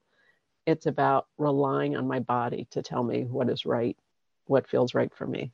it's 0.65 0.85
about 0.85 1.27
relying 1.37 1.95
on 1.95 2.05
my 2.05 2.19
body 2.19 2.67
to 2.71 2.83
tell 2.83 3.01
me 3.01 3.23
what 3.23 3.49
is 3.49 3.65
right, 3.65 3.97
what 4.45 4.67
feels 4.67 4.93
right 4.93 5.13
for 5.15 5.25
me. 5.25 5.53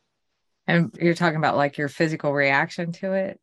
And 0.65 0.95
you're 0.99 1.13
talking 1.13 1.37
about 1.37 1.57
like 1.57 1.77
your 1.77 1.89
physical 1.89 2.33
reaction 2.33 2.91
to 2.93 3.13
it? 3.13 3.39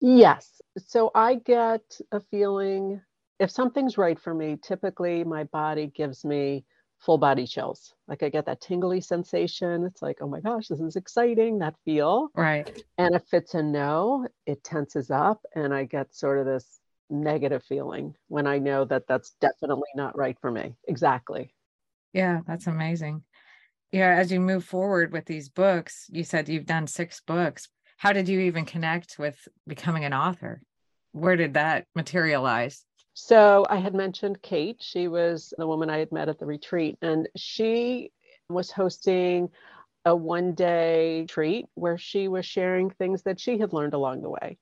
Yes. 0.00 0.60
So 0.78 1.10
I 1.14 1.34
get 1.34 1.82
a 2.12 2.20
feeling 2.20 3.00
if 3.38 3.50
something's 3.50 3.96
right 3.96 4.20
for 4.20 4.34
me, 4.34 4.58
typically 4.62 5.24
my 5.24 5.44
body 5.44 5.86
gives 5.86 6.26
me 6.26 6.64
full 7.00 7.18
body 7.18 7.46
chills. 7.46 7.94
Like 8.06 8.22
I 8.22 8.28
get 8.28 8.46
that 8.46 8.60
tingly 8.60 9.00
sensation. 9.00 9.84
It's 9.84 10.02
like, 10.02 10.18
oh 10.20 10.28
my 10.28 10.40
gosh, 10.40 10.68
this 10.68 10.80
is 10.80 10.96
exciting, 10.96 11.58
that 11.58 11.74
feel. 11.84 12.28
Right. 12.34 12.82
And 12.98 13.14
if 13.14 13.32
it's 13.32 13.54
a 13.54 13.62
no, 13.62 14.28
it 14.46 14.62
tenses 14.62 15.10
up 15.10 15.40
and 15.54 15.72
I 15.74 15.84
get 15.84 16.14
sort 16.14 16.38
of 16.38 16.46
this 16.46 16.80
negative 17.08 17.64
feeling 17.64 18.14
when 18.28 18.46
I 18.46 18.58
know 18.58 18.84
that 18.84 19.06
that's 19.08 19.30
definitely 19.40 19.88
not 19.96 20.16
right 20.16 20.36
for 20.40 20.50
me. 20.50 20.74
Exactly. 20.86 21.54
Yeah, 22.12 22.40
that's 22.46 22.66
amazing. 22.66 23.22
Yeah, 23.92 24.14
as 24.16 24.30
you 24.30 24.38
move 24.38 24.64
forward 24.64 25.12
with 25.12 25.24
these 25.24 25.48
books, 25.48 26.06
you 26.10 26.22
said 26.22 26.48
you've 26.48 26.66
done 26.66 26.86
six 26.86 27.20
books. 27.26 27.68
How 27.96 28.12
did 28.12 28.28
you 28.28 28.40
even 28.40 28.64
connect 28.64 29.18
with 29.18 29.36
becoming 29.66 30.04
an 30.04 30.14
author? 30.14 30.62
Where 31.12 31.36
did 31.36 31.54
that 31.54 31.86
materialize? 31.96 32.84
So 33.22 33.66
I 33.68 33.76
had 33.76 33.94
mentioned 33.94 34.40
Kate. 34.40 34.78
She 34.80 35.06
was 35.06 35.52
the 35.58 35.66
woman 35.66 35.90
I 35.90 35.98
had 35.98 36.10
met 36.10 36.30
at 36.30 36.38
the 36.38 36.46
retreat, 36.46 36.96
and 37.02 37.28
she 37.36 38.12
was 38.48 38.70
hosting 38.70 39.50
a 40.06 40.16
one 40.16 40.54
day 40.54 41.26
treat 41.26 41.66
where 41.74 41.98
she 41.98 42.28
was 42.28 42.46
sharing 42.46 42.88
things 42.88 43.22
that 43.24 43.38
she 43.38 43.58
had 43.58 43.74
learned 43.74 43.92
along 43.92 44.22
the 44.22 44.30
way. 44.30 44.58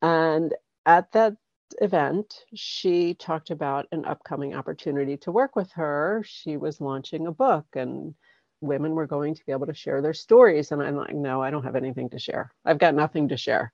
And 0.00 0.54
at 0.86 1.10
that 1.12 1.36
event, 1.82 2.44
she 2.54 3.14
talked 3.14 3.50
about 3.50 3.88
an 3.90 4.04
upcoming 4.04 4.54
opportunity 4.54 5.16
to 5.18 5.32
work 5.32 5.56
with 5.56 5.72
her. 5.72 6.22
She 6.24 6.56
was 6.56 6.80
launching 6.80 7.26
a 7.26 7.32
book, 7.32 7.66
and 7.74 8.14
women 8.60 8.94
were 8.94 9.08
going 9.08 9.34
to 9.34 9.44
be 9.44 9.50
able 9.50 9.66
to 9.66 9.74
share 9.74 10.00
their 10.02 10.14
stories. 10.14 10.70
And 10.70 10.80
I'm 10.80 10.96
like, 10.96 11.14
no, 11.14 11.42
I 11.42 11.50
don't 11.50 11.64
have 11.64 11.76
anything 11.76 12.10
to 12.10 12.20
share. 12.20 12.52
I've 12.64 12.78
got 12.78 12.94
nothing 12.94 13.30
to 13.30 13.36
share. 13.36 13.72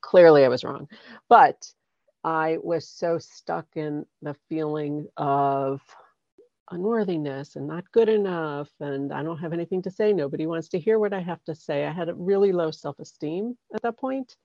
Clearly, 0.00 0.44
I 0.44 0.48
was 0.48 0.64
wrong. 0.64 0.88
But 1.28 1.64
I 2.24 2.58
was 2.62 2.88
so 2.88 3.18
stuck 3.18 3.66
in 3.74 4.06
the 4.20 4.34
feeling 4.48 5.08
of 5.16 5.80
unworthiness 6.70 7.56
and 7.56 7.66
not 7.66 7.90
good 7.92 8.08
enough 8.08 8.70
and 8.80 9.12
I 9.12 9.22
don't 9.22 9.38
have 9.38 9.52
anything 9.52 9.82
to 9.82 9.90
say. 9.90 10.12
Nobody 10.12 10.46
wants 10.46 10.68
to 10.70 10.78
hear 10.78 10.98
what 10.98 11.12
I 11.12 11.20
have 11.20 11.42
to 11.44 11.54
say. 11.54 11.84
I 11.84 11.92
had 11.92 12.08
a 12.08 12.14
really 12.14 12.52
low 12.52 12.70
self 12.70 12.98
esteem 12.98 13.58
at 13.74 13.82
that 13.82 13.98
point. 13.98 14.36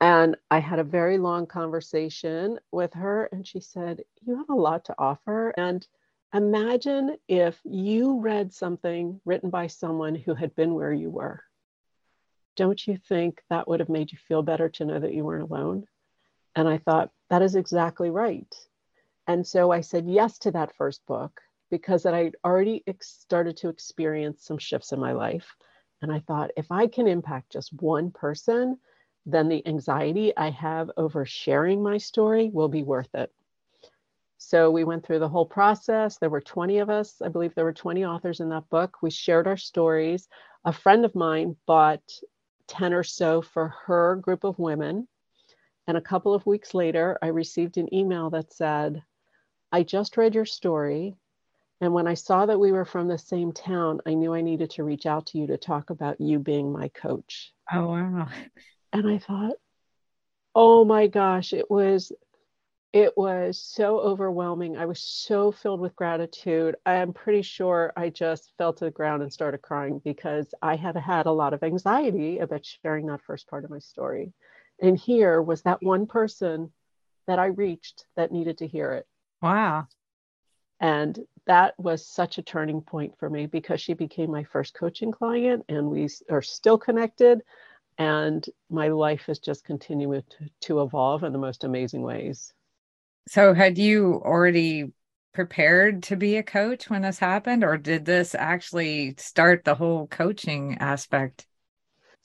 And 0.00 0.36
I 0.50 0.58
had 0.58 0.78
a 0.78 0.84
very 0.84 1.16
long 1.16 1.46
conversation 1.46 2.58
with 2.70 2.92
her, 2.92 3.30
and 3.32 3.46
she 3.46 3.60
said, 3.60 4.02
You 4.22 4.36
have 4.36 4.50
a 4.50 4.54
lot 4.54 4.84
to 4.86 4.94
offer. 4.98 5.54
And 5.56 5.86
imagine 6.34 7.16
if 7.28 7.58
you 7.64 8.20
read 8.20 8.52
something 8.52 9.20
written 9.24 9.48
by 9.48 9.68
someone 9.68 10.14
who 10.14 10.34
had 10.34 10.54
been 10.54 10.74
where 10.74 10.92
you 10.92 11.08
were. 11.08 11.42
Don't 12.56 12.86
you 12.86 12.98
think 13.08 13.42
that 13.48 13.68
would 13.68 13.80
have 13.80 13.88
made 13.88 14.12
you 14.12 14.18
feel 14.18 14.42
better 14.42 14.68
to 14.68 14.84
know 14.84 14.98
that 14.98 15.14
you 15.14 15.24
weren't 15.24 15.50
alone? 15.50 15.86
And 16.56 16.66
I 16.66 16.78
thought, 16.78 17.10
that 17.28 17.42
is 17.42 17.54
exactly 17.54 18.10
right. 18.10 18.52
And 19.26 19.46
so 19.46 19.70
I 19.70 19.82
said 19.82 20.08
yes 20.08 20.38
to 20.38 20.50
that 20.52 20.74
first 20.74 21.04
book 21.06 21.40
because 21.70 22.06
I'd 22.06 22.36
already 22.44 22.82
ex- 22.86 23.18
started 23.20 23.56
to 23.58 23.68
experience 23.68 24.44
some 24.44 24.58
shifts 24.58 24.92
in 24.92 24.98
my 24.98 25.12
life. 25.12 25.54
And 26.00 26.10
I 26.10 26.20
thought, 26.20 26.52
if 26.56 26.72
I 26.72 26.86
can 26.86 27.06
impact 27.06 27.52
just 27.52 27.72
one 27.80 28.10
person, 28.10 28.78
then 29.26 29.48
the 29.48 29.66
anxiety 29.66 30.34
I 30.36 30.50
have 30.50 30.90
over 30.96 31.26
sharing 31.26 31.82
my 31.82 31.98
story 31.98 32.48
will 32.50 32.68
be 32.68 32.82
worth 32.82 33.14
it. 33.14 33.32
So 34.38 34.70
we 34.70 34.84
went 34.84 35.04
through 35.04 35.18
the 35.18 35.28
whole 35.28 35.46
process. 35.46 36.18
There 36.18 36.30
were 36.30 36.40
20 36.40 36.78
of 36.78 36.88
us. 36.88 37.20
I 37.20 37.28
believe 37.28 37.54
there 37.54 37.64
were 37.64 37.72
20 37.72 38.04
authors 38.04 38.40
in 38.40 38.48
that 38.50 38.68
book. 38.70 38.98
We 39.02 39.10
shared 39.10 39.46
our 39.46 39.56
stories. 39.56 40.28
A 40.64 40.72
friend 40.72 41.04
of 41.04 41.14
mine 41.14 41.56
bought 41.66 42.02
10 42.68 42.94
or 42.94 43.02
so 43.02 43.42
for 43.42 43.68
her 43.86 44.16
group 44.16 44.44
of 44.44 44.58
women. 44.58 45.08
And 45.86 45.96
a 45.96 46.00
couple 46.00 46.34
of 46.34 46.46
weeks 46.46 46.74
later, 46.74 47.18
I 47.22 47.28
received 47.28 47.76
an 47.78 47.92
email 47.94 48.30
that 48.30 48.52
said, 48.52 49.02
I 49.72 49.82
just 49.82 50.16
read 50.16 50.34
your 50.34 50.44
story. 50.46 51.16
And 51.80 51.92
when 51.92 52.06
I 52.06 52.14
saw 52.14 52.46
that 52.46 52.60
we 52.60 52.72
were 52.72 52.84
from 52.84 53.08
the 53.08 53.18
same 53.18 53.52
town, 53.52 54.00
I 54.06 54.14
knew 54.14 54.32
I 54.34 54.40
needed 54.40 54.70
to 54.70 54.84
reach 54.84 55.06
out 55.06 55.26
to 55.26 55.38
you 55.38 55.46
to 55.48 55.58
talk 55.58 55.90
about 55.90 56.20
you 56.20 56.38
being 56.38 56.72
my 56.72 56.88
coach. 56.88 57.52
Oh, 57.72 57.86
wow. 57.88 58.28
And 58.92 59.06
I 59.08 59.18
thought, 59.18 59.54
oh 60.54 60.84
my 60.84 61.06
gosh, 61.06 61.52
it 61.52 61.70
was 61.70 62.12
It 62.92 63.16
was 63.16 63.60
so 63.60 64.00
overwhelming. 64.00 64.76
I 64.76 64.86
was 64.86 65.00
so 65.00 65.52
filled 65.52 65.80
with 65.80 65.94
gratitude. 65.96 66.76
I 66.86 66.94
am 66.94 67.12
pretty 67.12 67.42
sure 67.42 67.92
I 67.96 68.08
just 68.10 68.52
fell 68.56 68.72
to 68.72 68.86
the 68.86 68.90
ground 68.90 69.22
and 69.22 69.32
started 69.32 69.60
crying 69.62 70.00
because 70.04 70.54
I 70.62 70.76
had 70.76 70.96
had 70.96 71.26
a 71.26 71.32
lot 71.32 71.52
of 71.54 71.62
anxiety 71.62 72.38
about 72.38 72.64
sharing 72.64 73.06
that 73.06 73.22
first 73.22 73.48
part 73.48 73.64
of 73.64 73.70
my 73.70 73.80
story. 73.80 74.32
And 74.80 74.98
here 74.98 75.40
was 75.40 75.62
that 75.62 75.82
one 75.82 76.06
person 76.06 76.72
that 77.26 77.38
I 77.38 77.46
reached 77.46 78.06
that 78.16 78.32
needed 78.32 78.58
to 78.58 78.66
hear 78.66 78.92
it. 78.92 79.06
Wow. 79.42 79.88
And 80.80 81.18
that 81.46 81.78
was 81.78 82.06
such 82.06 82.38
a 82.38 82.42
turning 82.42 82.82
point 82.82 83.14
for 83.18 83.30
me 83.30 83.46
because 83.46 83.80
she 83.80 83.94
became 83.94 84.30
my 84.30 84.44
first 84.44 84.74
coaching 84.74 85.10
client 85.10 85.64
and 85.68 85.90
we 85.90 86.08
are 86.30 86.42
still 86.42 86.76
connected. 86.76 87.42
And 87.98 88.44
my 88.68 88.88
life 88.88 89.24
has 89.26 89.38
just 89.38 89.64
continued 89.64 90.24
to, 90.30 90.50
to 90.62 90.82
evolve 90.82 91.24
in 91.24 91.32
the 91.32 91.38
most 91.38 91.64
amazing 91.64 92.02
ways. 92.02 92.52
So, 93.28 93.54
had 93.54 93.78
you 93.78 94.20
already 94.24 94.92
prepared 95.32 96.02
to 96.04 96.16
be 96.16 96.36
a 96.36 96.42
coach 96.42 96.88
when 96.88 97.02
this 97.02 97.18
happened, 97.18 97.64
or 97.64 97.76
did 97.76 98.04
this 98.04 98.34
actually 98.34 99.14
start 99.18 99.64
the 99.64 99.74
whole 99.74 100.06
coaching 100.06 100.78
aspect? 100.78 101.46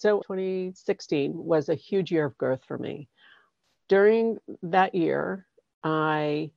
So, 0.02 0.18
2016 0.22 1.32
was 1.36 1.70
a 1.70 1.76
huge 1.76 2.12
year 2.12 2.26
of 2.26 2.36
growth 2.36 2.62
for 2.68 2.76
me. 2.76 3.08
During 3.88 4.40
that 4.64 4.96
year, 4.96 5.46
I 5.84 6.50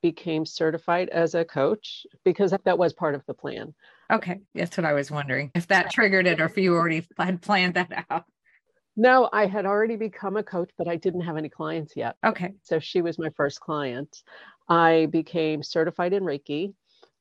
became 0.00 0.46
certified 0.46 1.10
as 1.10 1.34
a 1.34 1.44
coach 1.44 2.06
because 2.24 2.54
that 2.64 2.78
was 2.78 2.94
part 2.94 3.14
of 3.14 3.22
the 3.26 3.34
plan. 3.34 3.74
Okay, 4.10 4.40
that's 4.54 4.78
what 4.78 4.86
I 4.86 4.94
was 4.94 5.10
wondering 5.10 5.50
if 5.54 5.66
that 5.66 5.90
triggered 5.90 6.26
it 6.26 6.40
or 6.40 6.46
if 6.46 6.56
you 6.56 6.74
already 6.74 7.06
had 7.18 7.42
planned 7.42 7.74
that 7.74 8.06
out. 8.08 8.24
No, 8.96 9.28
I 9.30 9.44
had 9.44 9.66
already 9.66 9.96
become 9.96 10.38
a 10.38 10.42
coach, 10.42 10.70
but 10.78 10.88
I 10.88 10.96
didn't 10.96 11.20
have 11.20 11.36
any 11.36 11.50
clients 11.50 11.96
yet. 11.96 12.16
Okay. 12.24 12.54
So 12.62 12.78
she 12.78 13.02
was 13.02 13.18
my 13.18 13.28
first 13.36 13.60
client. 13.60 14.22
I 14.70 15.08
became 15.10 15.62
certified 15.62 16.14
in 16.14 16.22
Reiki 16.22 16.72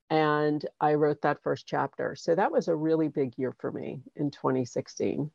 and 0.10 0.66
I 0.80 0.94
wrote 0.94 1.22
that 1.24 1.44
first 1.44 1.68
chapter. 1.68 2.16
So 2.16 2.34
that 2.34 2.54
was 2.54 2.70
a 2.70 2.76
really 2.76 3.10
big 3.10 3.34
year 3.36 3.54
for 3.60 3.74
me 3.74 4.04
in 4.16 4.32
2016. 4.32 5.30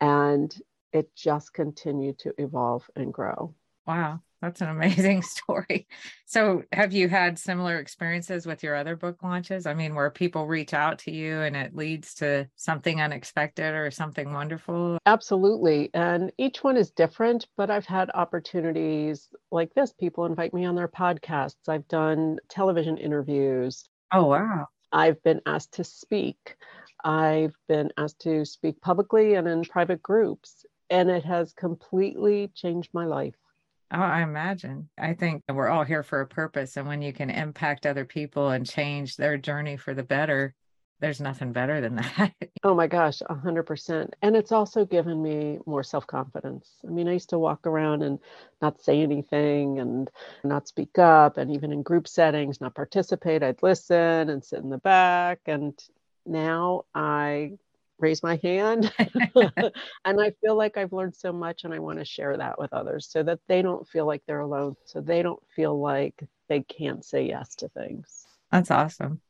And 0.00 0.54
it 0.92 1.14
just 1.14 1.52
continued 1.54 2.18
to 2.20 2.34
evolve 2.38 2.88
and 2.96 3.12
grow. 3.12 3.54
Wow. 3.86 4.20
That's 4.40 4.62
an 4.62 4.68
amazing 4.68 5.22
story. 5.22 5.86
So, 6.24 6.62
have 6.72 6.92
you 6.92 7.08
had 7.08 7.38
similar 7.38 7.78
experiences 7.78 8.46
with 8.46 8.62
your 8.62 8.74
other 8.74 8.96
book 8.96 9.22
launches? 9.22 9.66
I 9.66 9.74
mean, 9.74 9.94
where 9.94 10.10
people 10.10 10.46
reach 10.46 10.72
out 10.72 11.00
to 11.00 11.10
you 11.10 11.40
and 11.40 11.54
it 11.56 11.74
leads 11.76 12.14
to 12.16 12.48
something 12.56 13.00
unexpected 13.00 13.74
or 13.74 13.90
something 13.90 14.32
wonderful? 14.32 14.98
Absolutely. 15.04 15.90
And 15.92 16.32
each 16.38 16.64
one 16.64 16.76
is 16.76 16.90
different, 16.90 17.46
but 17.56 17.70
I've 17.70 17.86
had 17.86 18.10
opportunities 18.14 19.28
like 19.50 19.74
this. 19.74 19.92
People 19.92 20.24
invite 20.24 20.54
me 20.54 20.64
on 20.64 20.74
their 20.74 20.88
podcasts. 20.88 21.68
I've 21.68 21.88
done 21.88 22.38
television 22.48 22.96
interviews. 22.96 23.88
Oh, 24.12 24.26
wow. 24.26 24.68
I've 24.92 25.22
been 25.22 25.40
asked 25.46 25.72
to 25.74 25.84
speak. 25.84 26.56
I've 27.04 27.54
been 27.68 27.90
asked 27.96 28.20
to 28.20 28.44
speak 28.44 28.80
publicly 28.80 29.34
and 29.34 29.48
in 29.48 29.64
private 29.64 30.02
groups. 30.02 30.64
And 30.90 31.08
it 31.08 31.24
has 31.24 31.52
completely 31.52 32.50
changed 32.54 32.90
my 32.92 33.06
life. 33.06 33.36
Oh, 33.92 33.98
I 33.98 34.22
imagine. 34.22 34.88
I 34.98 35.14
think 35.14 35.42
we're 35.48 35.68
all 35.68 35.84
here 35.84 36.02
for 36.02 36.20
a 36.20 36.26
purpose. 36.26 36.76
And 36.76 36.86
when 36.86 37.02
you 37.02 37.12
can 37.12 37.30
impact 37.30 37.86
other 37.86 38.04
people 38.04 38.50
and 38.50 38.66
change 38.66 39.16
their 39.16 39.36
journey 39.36 39.76
for 39.76 39.94
the 39.94 40.02
better, 40.02 40.54
there's 41.00 41.20
nothing 41.20 41.52
better 41.52 41.80
than 41.80 41.96
that. 42.18 42.32
oh 42.62 42.74
my 42.74 42.86
gosh, 42.86 43.20
100%. 43.28 44.10
And 44.22 44.36
it's 44.36 44.52
also 44.52 44.84
given 44.84 45.22
me 45.22 45.58
more 45.66 45.82
self 45.82 46.06
confidence. 46.06 46.70
I 46.86 46.90
mean, 46.90 47.08
I 47.08 47.12
used 47.12 47.30
to 47.30 47.38
walk 47.38 47.66
around 47.66 48.02
and 48.02 48.18
not 48.62 48.80
say 48.80 49.00
anything 49.00 49.78
and 49.78 50.10
not 50.44 50.68
speak 50.68 50.98
up, 50.98 51.38
and 51.38 51.50
even 51.54 51.72
in 51.72 51.82
group 51.82 52.06
settings, 52.06 52.60
not 52.60 52.74
participate. 52.74 53.42
I'd 53.42 53.62
listen 53.62 54.30
and 54.30 54.44
sit 54.44 54.60
in 54.60 54.70
the 54.70 54.78
back. 54.78 55.40
And 55.46 55.78
now 56.26 56.84
I 56.94 57.52
raise 57.98 58.22
my 58.22 58.38
hand. 58.42 58.92
and 60.04 60.20
I 60.20 60.32
feel 60.40 60.56
like 60.56 60.76
I've 60.76 60.92
learned 60.92 61.16
so 61.16 61.32
much 61.32 61.64
and 61.64 61.72
I 61.72 61.78
want 61.78 61.98
to 61.98 62.04
share 62.04 62.36
that 62.36 62.58
with 62.58 62.72
others 62.72 63.08
so 63.10 63.22
that 63.22 63.40
they 63.48 63.62
don't 63.62 63.88
feel 63.88 64.06
like 64.06 64.22
they're 64.26 64.40
alone. 64.40 64.76
So 64.84 65.00
they 65.00 65.22
don't 65.22 65.42
feel 65.54 65.78
like 65.78 66.22
they 66.48 66.60
can't 66.60 67.04
say 67.04 67.26
yes 67.26 67.54
to 67.56 67.68
things. 67.68 68.26
That's 68.50 68.70
awesome. 68.70 69.20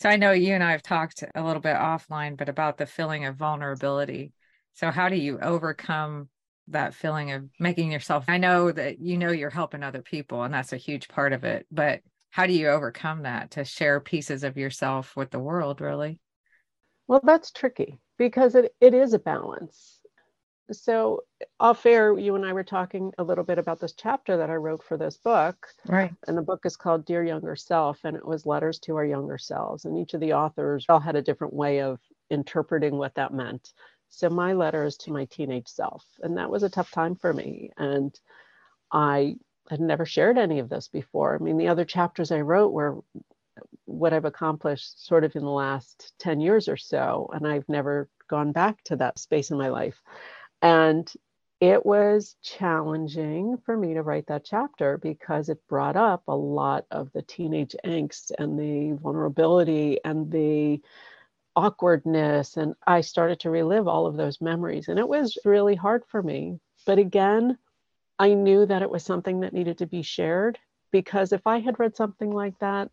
So 0.00 0.08
I 0.08 0.16
know 0.16 0.32
you 0.32 0.54
and 0.54 0.62
I 0.62 0.72
have 0.72 0.82
talked 0.82 1.22
a 1.34 1.42
little 1.42 1.62
bit 1.62 1.76
offline, 1.76 2.36
but 2.36 2.48
about 2.48 2.78
the 2.78 2.86
feeling 2.86 3.24
of 3.24 3.36
vulnerability. 3.36 4.32
So 4.74 4.90
how 4.90 5.08
do 5.08 5.16
you 5.16 5.38
overcome 5.40 6.28
that 6.68 6.94
feeling 6.94 7.30
of 7.32 7.44
making 7.60 7.92
yourself? 7.92 8.24
I 8.28 8.38
know 8.38 8.72
that 8.72 9.00
you 9.00 9.16
know 9.16 9.30
you're 9.30 9.50
helping 9.50 9.82
other 9.82 10.02
people 10.02 10.42
and 10.42 10.52
that's 10.52 10.72
a 10.72 10.78
huge 10.78 11.08
part 11.08 11.32
of 11.32 11.44
it, 11.44 11.66
but 11.70 12.00
how 12.30 12.46
do 12.46 12.52
you 12.52 12.68
overcome 12.68 13.22
that 13.22 13.52
to 13.52 13.64
share 13.64 14.00
pieces 14.00 14.42
of 14.42 14.56
yourself 14.56 15.14
with 15.16 15.30
the 15.30 15.38
world 15.38 15.80
really? 15.80 16.18
Well, 17.06 17.20
that's 17.22 17.52
tricky 17.52 18.00
because 18.18 18.54
it, 18.54 18.74
it 18.80 18.94
is 18.94 19.12
a 19.12 19.18
balance. 19.18 20.00
So, 20.72 21.24
off 21.60 21.84
air, 21.84 22.18
you 22.18 22.34
and 22.36 22.44
I 22.44 22.52
were 22.52 22.64
talking 22.64 23.12
a 23.18 23.24
little 23.24 23.44
bit 23.44 23.58
about 23.58 23.80
this 23.80 23.92
chapter 23.92 24.38
that 24.38 24.48
I 24.48 24.54
wrote 24.54 24.82
for 24.82 24.96
this 24.96 25.18
book. 25.18 25.68
Right. 25.86 26.14
And 26.26 26.36
the 26.38 26.42
book 26.42 26.64
is 26.64 26.76
called 26.76 27.04
Dear 27.04 27.22
Younger 27.22 27.54
Self, 27.54 28.04
and 28.04 28.16
it 28.16 28.26
was 28.26 28.46
letters 28.46 28.78
to 28.80 28.96
our 28.96 29.04
younger 29.04 29.36
selves. 29.36 29.84
And 29.84 29.98
each 29.98 30.14
of 30.14 30.20
the 30.20 30.32
authors 30.32 30.86
all 30.88 31.00
had 31.00 31.16
a 31.16 31.22
different 31.22 31.52
way 31.52 31.82
of 31.82 32.00
interpreting 32.30 32.96
what 32.96 33.14
that 33.16 33.34
meant. 33.34 33.74
So, 34.08 34.30
my 34.30 34.54
letter 34.54 34.84
is 34.84 34.96
to 34.98 35.12
my 35.12 35.26
teenage 35.26 35.68
self. 35.68 36.04
And 36.22 36.38
that 36.38 36.50
was 36.50 36.62
a 36.62 36.70
tough 36.70 36.90
time 36.90 37.14
for 37.14 37.32
me. 37.32 37.70
And 37.76 38.18
I 38.90 39.36
had 39.68 39.80
never 39.80 40.06
shared 40.06 40.38
any 40.38 40.60
of 40.60 40.70
this 40.70 40.88
before. 40.88 41.34
I 41.34 41.38
mean, 41.42 41.58
the 41.58 41.68
other 41.68 41.84
chapters 41.84 42.30
I 42.32 42.40
wrote 42.40 42.72
were 42.72 43.02
what 43.84 44.12
I've 44.12 44.24
accomplished 44.24 45.06
sort 45.06 45.24
of 45.24 45.36
in 45.36 45.42
the 45.42 45.50
last 45.50 46.12
10 46.20 46.40
years 46.40 46.68
or 46.68 46.76
so. 46.76 47.28
And 47.32 47.46
I've 47.46 47.68
never 47.68 48.08
gone 48.28 48.52
back 48.52 48.82
to 48.84 48.96
that 48.96 49.18
space 49.18 49.50
in 49.50 49.58
my 49.58 49.68
life. 49.68 50.00
And 50.64 51.12
it 51.60 51.84
was 51.84 52.36
challenging 52.42 53.58
for 53.66 53.76
me 53.76 53.92
to 53.94 54.02
write 54.02 54.28
that 54.28 54.46
chapter 54.46 54.96
because 54.96 55.50
it 55.50 55.68
brought 55.68 55.94
up 55.94 56.22
a 56.26 56.34
lot 56.34 56.86
of 56.90 57.12
the 57.12 57.20
teenage 57.20 57.76
angst 57.84 58.32
and 58.38 58.58
the 58.58 58.98
vulnerability 58.98 60.00
and 60.06 60.30
the 60.32 60.80
awkwardness. 61.54 62.56
And 62.56 62.74
I 62.86 63.02
started 63.02 63.40
to 63.40 63.50
relive 63.50 63.86
all 63.86 64.06
of 64.06 64.16
those 64.16 64.40
memories. 64.40 64.88
And 64.88 64.98
it 64.98 65.06
was 65.06 65.36
really 65.44 65.74
hard 65.74 66.02
for 66.06 66.22
me. 66.22 66.58
But 66.86 66.98
again, 66.98 67.58
I 68.18 68.32
knew 68.32 68.64
that 68.64 68.80
it 68.80 68.90
was 68.90 69.04
something 69.04 69.40
that 69.40 69.52
needed 69.52 69.78
to 69.78 69.86
be 69.86 70.00
shared 70.00 70.58
because 70.90 71.34
if 71.34 71.46
I 71.46 71.58
had 71.58 71.78
read 71.78 71.94
something 71.94 72.30
like 72.30 72.58
that, 72.60 72.90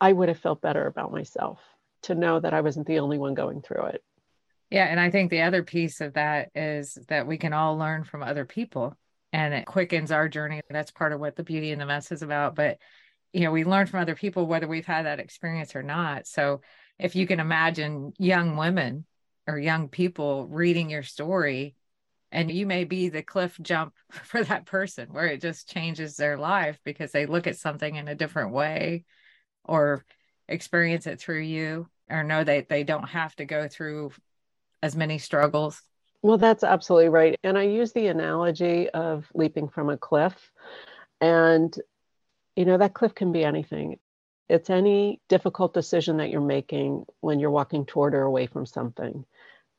I 0.00 0.12
would 0.12 0.28
have 0.28 0.38
felt 0.38 0.60
better 0.60 0.86
about 0.86 1.10
myself 1.10 1.60
to 2.02 2.14
know 2.14 2.38
that 2.38 2.54
I 2.54 2.60
wasn't 2.60 2.86
the 2.86 3.00
only 3.00 3.18
one 3.18 3.34
going 3.34 3.62
through 3.62 3.86
it. 3.86 4.04
Yeah. 4.70 4.84
And 4.84 5.00
I 5.00 5.10
think 5.10 5.30
the 5.30 5.42
other 5.42 5.62
piece 5.62 6.00
of 6.00 6.14
that 6.14 6.50
is 6.54 6.96
that 7.08 7.26
we 7.26 7.38
can 7.38 7.52
all 7.52 7.76
learn 7.76 8.04
from 8.04 8.22
other 8.22 8.44
people 8.44 8.96
and 9.32 9.52
it 9.52 9.66
quickens 9.66 10.12
our 10.12 10.28
journey. 10.28 10.60
That's 10.70 10.90
part 10.90 11.12
of 11.12 11.20
what 11.20 11.36
the 11.36 11.42
beauty 11.42 11.72
and 11.72 11.80
the 11.80 11.86
mess 11.86 12.12
is 12.12 12.22
about. 12.22 12.54
But, 12.54 12.78
you 13.32 13.40
know, 13.40 13.52
we 13.52 13.64
learn 13.64 13.86
from 13.86 14.00
other 14.00 14.14
people, 14.14 14.46
whether 14.46 14.68
we've 14.68 14.86
had 14.86 15.06
that 15.06 15.20
experience 15.20 15.74
or 15.74 15.82
not. 15.82 16.26
So 16.26 16.60
if 16.98 17.16
you 17.16 17.26
can 17.26 17.40
imagine 17.40 18.12
young 18.18 18.56
women 18.56 19.06
or 19.46 19.58
young 19.58 19.88
people 19.88 20.46
reading 20.46 20.90
your 20.90 21.02
story, 21.02 21.74
and 22.32 22.50
you 22.50 22.64
may 22.64 22.84
be 22.84 23.08
the 23.08 23.22
cliff 23.22 23.58
jump 23.60 23.94
for 24.10 24.44
that 24.44 24.66
person 24.66 25.08
where 25.10 25.26
it 25.26 25.40
just 25.40 25.68
changes 25.68 26.16
their 26.16 26.36
life 26.38 26.78
because 26.84 27.12
they 27.12 27.26
look 27.26 27.46
at 27.46 27.58
something 27.58 27.96
in 27.96 28.08
a 28.08 28.14
different 28.14 28.52
way 28.52 29.04
or 29.64 30.04
experience 30.48 31.06
it 31.06 31.20
through 31.20 31.40
you 31.40 31.88
or 32.08 32.24
know 32.24 32.42
that 32.42 32.68
they 32.68 32.82
don't 32.82 33.08
have 33.08 33.34
to 33.36 33.44
go 33.44 33.68
through 33.68 34.10
as 34.82 34.96
many 34.96 35.18
struggles? 35.18 35.82
Well, 36.22 36.38
that's 36.38 36.64
absolutely 36.64 37.08
right. 37.08 37.38
And 37.42 37.56
I 37.56 37.62
use 37.62 37.92
the 37.92 38.08
analogy 38.08 38.88
of 38.90 39.26
leaping 39.34 39.68
from 39.68 39.88
a 39.88 39.96
cliff. 39.96 40.50
And, 41.20 41.74
you 42.56 42.64
know, 42.64 42.78
that 42.78 42.94
cliff 42.94 43.14
can 43.14 43.32
be 43.32 43.44
anything. 43.44 43.98
It's 44.48 44.68
any 44.68 45.20
difficult 45.28 45.72
decision 45.72 46.16
that 46.18 46.30
you're 46.30 46.40
making 46.40 47.06
when 47.20 47.40
you're 47.40 47.50
walking 47.50 47.86
toward 47.86 48.14
or 48.14 48.22
away 48.22 48.46
from 48.46 48.66
something. 48.66 49.24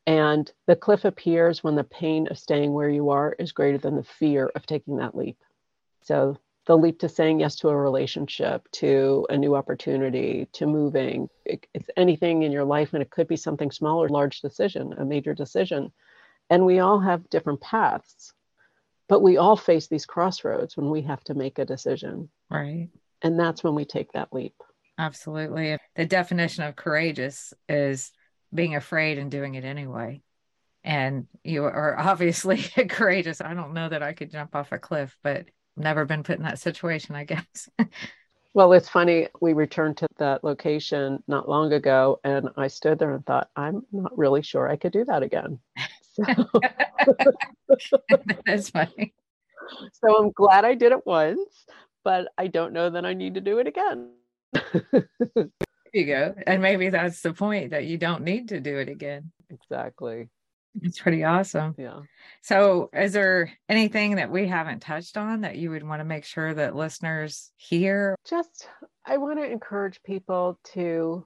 And 0.07 0.51
the 0.65 0.75
cliff 0.75 1.05
appears 1.05 1.63
when 1.63 1.75
the 1.75 1.83
pain 1.83 2.27
of 2.31 2.39
staying 2.39 2.73
where 2.73 2.89
you 2.89 3.11
are 3.11 3.35
is 3.37 3.51
greater 3.51 3.77
than 3.77 3.95
the 3.95 4.03
fear 4.03 4.49
of 4.55 4.65
taking 4.65 4.97
that 4.97 5.15
leap. 5.15 5.37
So 6.03 6.37
the 6.67 6.77
leap 6.77 6.99
to 6.99 7.09
saying 7.09 7.39
yes 7.39 7.55
to 7.57 7.69
a 7.69 7.75
relationship, 7.75 8.69
to 8.71 9.25
a 9.29 9.37
new 9.37 9.55
opportunity, 9.55 10.47
to 10.53 10.67
moving. 10.67 11.27
It, 11.45 11.65
it's 11.73 11.89
anything 11.97 12.43
in 12.43 12.51
your 12.51 12.65
life, 12.65 12.93
and 12.93 13.01
it 13.01 13.09
could 13.09 13.27
be 13.27 13.35
something 13.35 13.71
small 13.71 14.01
or 14.01 14.09
large 14.09 14.41
decision, 14.41 14.93
a 14.93 15.05
major 15.05 15.33
decision. 15.33 15.91
And 16.49 16.65
we 16.65 16.79
all 16.79 16.99
have 16.99 17.29
different 17.29 17.61
paths, 17.61 18.33
but 19.07 19.21
we 19.21 19.37
all 19.37 19.57
face 19.57 19.87
these 19.87 20.05
crossroads 20.05 20.77
when 20.77 20.89
we 20.89 21.01
have 21.03 21.23
to 21.25 21.33
make 21.33 21.57
a 21.57 21.65
decision. 21.65 22.29
Right. 22.49 22.89
And 23.21 23.39
that's 23.39 23.63
when 23.63 23.75
we 23.75 23.85
take 23.85 24.11
that 24.13 24.33
leap. 24.33 24.55
Absolutely. 24.97 25.77
The 25.95 26.05
definition 26.05 26.63
of 26.63 26.75
courageous 26.75 27.53
is 27.67 28.11
being 28.53 28.75
afraid 28.75 29.17
and 29.17 29.31
doing 29.31 29.55
it 29.55 29.63
anyway. 29.63 30.21
And 30.83 31.27
you 31.43 31.63
are 31.63 31.97
obviously 31.97 32.57
courageous. 32.89 33.41
I 33.41 33.53
don't 33.53 33.73
know 33.73 33.89
that 33.89 34.03
I 34.03 34.13
could 34.13 34.31
jump 34.31 34.55
off 34.55 34.71
a 34.71 34.79
cliff, 34.79 35.15
but 35.23 35.45
never 35.77 36.05
been 36.05 36.23
put 36.23 36.37
in 36.37 36.43
that 36.43 36.59
situation, 36.59 37.15
I 37.15 37.23
guess. 37.23 37.69
well, 38.53 38.73
it's 38.73 38.89
funny. 38.89 39.27
We 39.41 39.53
returned 39.53 39.97
to 39.97 40.07
that 40.17 40.43
location 40.43 41.23
not 41.27 41.49
long 41.49 41.73
ago, 41.73 42.19
and 42.23 42.49
I 42.57 42.67
stood 42.67 42.99
there 42.99 43.13
and 43.13 43.25
thought, 43.25 43.49
I'm 43.55 43.85
not 43.91 44.17
really 44.17 44.41
sure 44.41 44.69
I 44.69 44.75
could 44.75 44.93
do 44.93 45.05
that 45.05 45.23
again. 45.23 45.59
So. 46.13 46.25
That's 48.45 48.69
funny. 48.69 49.13
So 49.93 50.17
I'm 50.17 50.31
glad 50.31 50.65
I 50.65 50.75
did 50.75 50.91
it 50.91 51.05
once, 51.05 51.65
but 52.03 52.27
I 52.37 52.47
don't 52.47 52.73
know 52.73 52.89
that 52.89 53.05
I 53.05 53.13
need 53.13 53.35
to 53.35 53.41
do 53.41 53.59
it 53.59 53.67
again. 53.67 54.11
there 54.53 55.49
you 55.93 56.05
go. 56.05 56.35
And 56.45 56.61
maybe 56.61 56.89
that's 56.89 57.21
the 57.21 57.33
point 57.33 57.71
that 57.71 57.85
you 57.85 57.97
don't 57.97 58.23
need 58.23 58.49
to 58.49 58.59
do 58.59 58.77
it 58.77 58.89
again. 58.89 59.31
Exactly. 59.49 60.29
It's 60.81 60.99
pretty 60.99 61.23
awesome. 61.23 61.75
Yeah. 61.77 61.99
So, 62.41 62.89
is 62.93 63.13
there 63.13 63.51
anything 63.67 64.15
that 64.15 64.31
we 64.31 64.47
haven't 64.47 64.81
touched 64.81 65.17
on 65.17 65.41
that 65.41 65.57
you 65.57 65.69
would 65.71 65.83
want 65.83 65.99
to 65.99 66.05
make 66.05 66.23
sure 66.23 66.53
that 66.53 66.75
listeners 66.75 67.51
hear? 67.57 68.15
Just, 68.27 68.69
I 69.05 69.17
want 69.17 69.39
to 69.39 69.45
encourage 69.45 70.01
people 70.03 70.59
to 70.73 71.25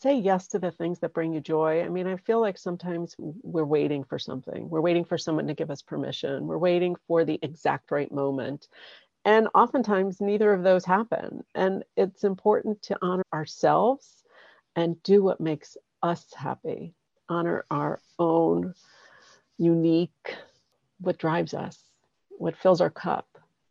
say 0.00 0.18
yes 0.18 0.48
to 0.48 0.58
the 0.58 0.70
things 0.70 1.00
that 1.00 1.14
bring 1.14 1.32
you 1.32 1.40
joy. 1.40 1.82
I 1.82 1.88
mean, 1.88 2.06
I 2.06 2.16
feel 2.16 2.40
like 2.40 2.58
sometimes 2.58 3.14
we're 3.18 3.64
waiting 3.64 4.04
for 4.04 4.18
something. 4.18 4.68
We're 4.68 4.80
waiting 4.80 5.04
for 5.04 5.18
someone 5.18 5.46
to 5.48 5.54
give 5.54 5.70
us 5.70 5.82
permission. 5.82 6.46
We're 6.46 6.58
waiting 6.58 6.96
for 7.06 7.24
the 7.24 7.38
exact 7.42 7.90
right 7.90 8.10
moment. 8.10 8.68
And 9.24 9.48
oftentimes, 9.54 10.20
neither 10.20 10.52
of 10.52 10.62
those 10.62 10.84
happen. 10.84 11.42
And 11.54 11.84
it's 11.96 12.24
important 12.24 12.80
to 12.82 12.98
honor 13.02 13.24
ourselves 13.34 14.22
and 14.76 15.02
do 15.02 15.22
what 15.22 15.40
makes 15.40 15.76
us 16.02 16.24
happy, 16.32 16.94
honor 17.28 17.64
our 17.70 18.00
own 18.18 18.74
unique, 19.58 20.34
what 21.00 21.18
drives 21.18 21.54
us, 21.54 21.78
what 22.30 22.56
fills 22.56 22.80
our 22.80 22.90
cup, 22.90 23.26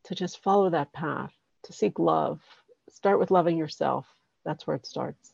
to 0.05 0.15
just 0.15 0.43
follow 0.43 0.69
that 0.69 0.93
path, 0.93 1.33
to 1.63 1.73
seek 1.73 1.99
love. 1.99 2.41
Start 2.89 3.19
with 3.19 3.31
loving 3.31 3.57
yourself. 3.57 4.05
That's 4.45 4.65
where 4.65 4.75
it 4.75 4.85
starts 4.85 5.33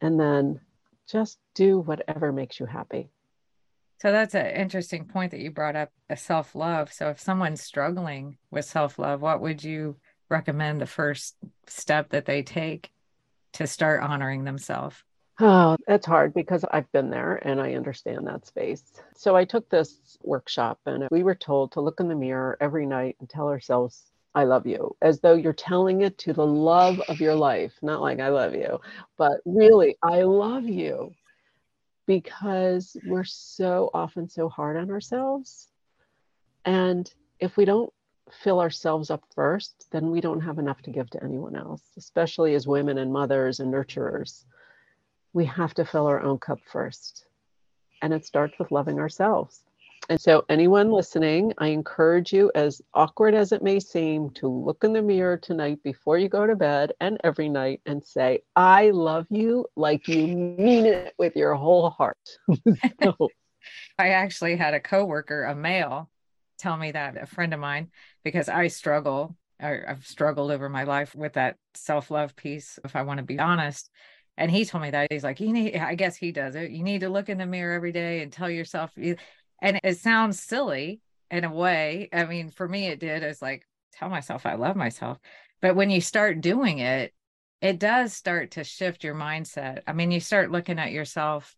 and 0.00 0.18
then 0.18 0.60
just 1.08 1.38
do 1.54 1.80
whatever 1.80 2.32
makes 2.32 2.60
you 2.60 2.66
happy. 2.66 3.10
So 4.00 4.12
that's 4.12 4.34
an 4.34 4.46
interesting 4.46 5.04
point 5.04 5.32
that 5.32 5.40
you 5.40 5.50
brought 5.50 5.76
up 5.76 5.90
a 6.08 6.16
self 6.16 6.54
love. 6.54 6.92
So 6.92 7.08
if 7.10 7.20
someone's 7.20 7.62
struggling 7.62 8.38
with 8.50 8.64
self 8.64 8.98
love, 8.98 9.20
what 9.20 9.40
would 9.40 9.62
you 9.62 9.96
recommend 10.30 10.80
the 10.80 10.86
first 10.86 11.36
step 11.66 12.10
that 12.10 12.24
they 12.24 12.42
take 12.42 12.90
to 13.54 13.66
start 13.66 14.02
honoring 14.02 14.44
themselves? 14.44 15.02
Oh, 15.42 15.76
that's 15.86 16.04
hard 16.04 16.34
because 16.34 16.66
I've 16.70 16.90
been 16.92 17.08
there 17.08 17.36
and 17.36 17.60
I 17.60 17.72
understand 17.74 18.26
that 18.26 18.46
space. 18.46 18.84
So 19.16 19.34
I 19.34 19.46
took 19.46 19.68
this 19.70 20.18
workshop 20.22 20.78
and 20.84 21.08
we 21.10 21.22
were 21.22 21.34
told 21.34 21.72
to 21.72 21.80
look 21.80 21.98
in 21.98 22.08
the 22.08 22.14
mirror 22.14 22.58
every 22.60 22.84
night 22.84 23.16
and 23.20 23.28
tell 23.28 23.48
ourselves 23.48 24.04
I 24.34 24.44
love 24.44 24.66
you, 24.66 24.94
as 25.02 25.20
though 25.20 25.34
you're 25.34 25.52
telling 25.52 26.02
it 26.02 26.18
to 26.18 26.32
the 26.32 26.46
love 26.46 27.00
of 27.08 27.20
your 27.20 27.34
life, 27.34 27.72
not 27.82 28.02
like 28.02 28.20
I 28.20 28.28
love 28.28 28.54
you, 28.54 28.80
but 29.16 29.40
really, 29.44 29.96
I 30.02 30.22
love 30.22 30.64
you 30.64 31.12
because 32.06 32.96
we're 33.06 33.24
so 33.24 33.90
often 33.94 34.28
so 34.28 34.48
hard 34.48 34.76
on 34.76 34.90
ourselves. 34.90 35.68
And 36.64 37.12
if 37.40 37.56
we 37.56 37.64
don't 37.64 37.92
fill 38.30 38.60
ourselves 38.60 39.10
up 39.10 39.24
first, 39.34 39.86
then 39.90 40.10
we 40.10 40.20
don't 40.20 40.40
have 40.40 40.58
enough 40.58 40.82
to 40.82 40.90
give 40.90 41.10
to 41.10 41.24
anyone 41.24 41.56
else, 41.56 41.82
especially 41.96 42.54
as 42.54 42.68
women 42.68 42.98
and 42.98 43.12
mothers 43.12 43.58
and 43.58 43.72
nurturers. 43.72 44.44
We 45.32 45.44
have 45.46 45.74
to 45.74 45.84
fill 45.84 46.06
our 46.06 46.20
own 46.20 46.38
cup 46.38 46.58
first. 46.66 47.26
And 48.02 48.12
it 48.12 48.24
starts 48.24 48.58
with 48.58 48.72
loving 48.72 48.98
ourselves. 48.98 49.64
And 50.08 50.20
so, 50.20 50.44
anyone 50.48 50.90
listening, 50.90 51.52
I 51.58 51.68
encourage 51.68 52.32
you, 52.32 52.50
as 52.54 52.82
awkward 52.94 53.34
as 53.34 53.52
it 53.52 53.62
may 53.62 53.78
seem, 53.78 54.30
to 54.30 54.48
look 54.48 54.82
in 54.82 54.92
the 54.92 55.02
mirror 55.02 55.36
tonight 55.36 55.78
before 55.84 56.18
you 56.18 56.28
go 56.28 56.46
to 56.46 56.56
bed 56.56 56.92
and 57.00 57.18
every 57.22 57.48
night 57.48 57.80
and 57.86 58.02
say, 58.02 58.40
I 58.56 58.90
love 58.90 59.26
you 59.30 59.66
like 59.76 60.08
you 60.08 60.26
mean 60.26 60.86
it 60.86 61.14
with 61.18 61.36
your 61.36 61.54
whole 61.54 61.90
heart. 61.90 62.18
I 63.98 64.08
actually 64.08 64.56
had 64.56 64.74
a 64.74 64.80
coworker, 64.80 65.44
a 65.44 65.54
male, 65.54 66.10
tell 66.58 66.76
me 66.76 66.92
that, 66.92 67.22
a 67.22 67.26
friend 67.26 67.54
of 67.54 67.60
mine, 67.60 67.90
because 68.24 68.48
I 68.48 68.68
struggle. 68.68 69.36
I've 69.60 70.06
struggled 70.06 70.50
over 70.50 70.70
my 70.70 70.84
life 70.84 71.14
with 71.14 71.34
that 71.34 71.56
self 71.74 72.10
love 72.10 72.34
piece, 72.34 72.78
if 72.84 72.96
I 72.96 73.02
want 73.02 73.18
to 73.18 73.24
be 73.24 73.38
honest. 73.38 73.90
And 74.36 74.50
he 74.50 74.64
told 74.64 74.82
me 74.82 74.90
that 74.90 75.08
he's 75.10 75.24
like, 75.24 75.40
you 75.40 75.52
need, 75.52 75.76
I 75.76 75.94
guess 75.94 76.16
he 76.16 76.32
does 76.32 76.54
it. 76.54 76.70
You 76.70 76.82
need 76.82 77.00
to 77.00 77.10
look 77.10 77.28
in 77.28 77.38
the 77.38 77.46
mirror 77.46 77.74
every 77.74 77.92
day 77.92 78.22
and 78.22 78.32
tell 78.32 78.48
yourself, 78.48 78.90
and 78.96 79.80
it 79.84 79.98
sounds 79.98 80.40
silly 80.40 81.00
in 81.30 81.44
a 81.44 81.52
way. 81.52 82.08
I 82.12 82.24
mean, 82.24 82.50
for 82.50 82.66
me, 82.66 82.86
it 82.86 83.00
did. 83.00 83.22
It's 83.22 83.42
like, 83.42 83.66
tell 83.92 84.08
myself 84.08 84.46
I 84.46 84.54
love 84.54 84.76
myself. 84.76 85.18
But 85.60 85.76
when 85.76 85.90
you 85.90 86.00
start 86.00 86.40
doing 86.40 86.78
it, 86.78 87.12
it 87.60 87.78
does 87.78 88.14
start 88.14 88.52
to 88.52 88.64
shift 88.64 89.04
your 89.04 89.14
mindset. 89.14 89.80
I 89.86 89.92
mean, 89.92 90.10
you 90.10 90.20
start 90.20 90.50
looking 90.50 90.78
at 90.78 90.92
yourself 90.92 91.54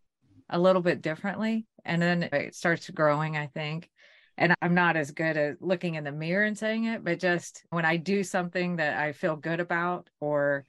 a 0.50 0.58
little 0.58 0.82
bit 0.82 1.02
differently, 1.02 1.66
and 1.84 2.02
then 2.02 2.24
it 2.24 2.56
starts 2.56 2.90
growing, 2.90 3.36
I 3.36 3.46
think. 3.46 3.88
And 4.36 4.54
I'm 4.60 4.74
not 4.74 4.96
as 4.96 5.12
good 5.12 5.36
at 5.36 5.62
looking 5.62 5.94
in 5.94 6.04
the 6.04 6.10
mirror 6.10 6.44
and 6.44 6.58
saying 6.58 6.86
it, 6.86 7.04
but 7.04 7.20
just 7.20 7.62
when 7.70 7.84
I 7.84 7.96
do 7.96 8.24
something 8.24 8.76
that 8.76 8.98
I 8.98 9.12
feel 9.12 9.36
good 9.36 9.60
about 9.60 10.10
or 10.20 10.64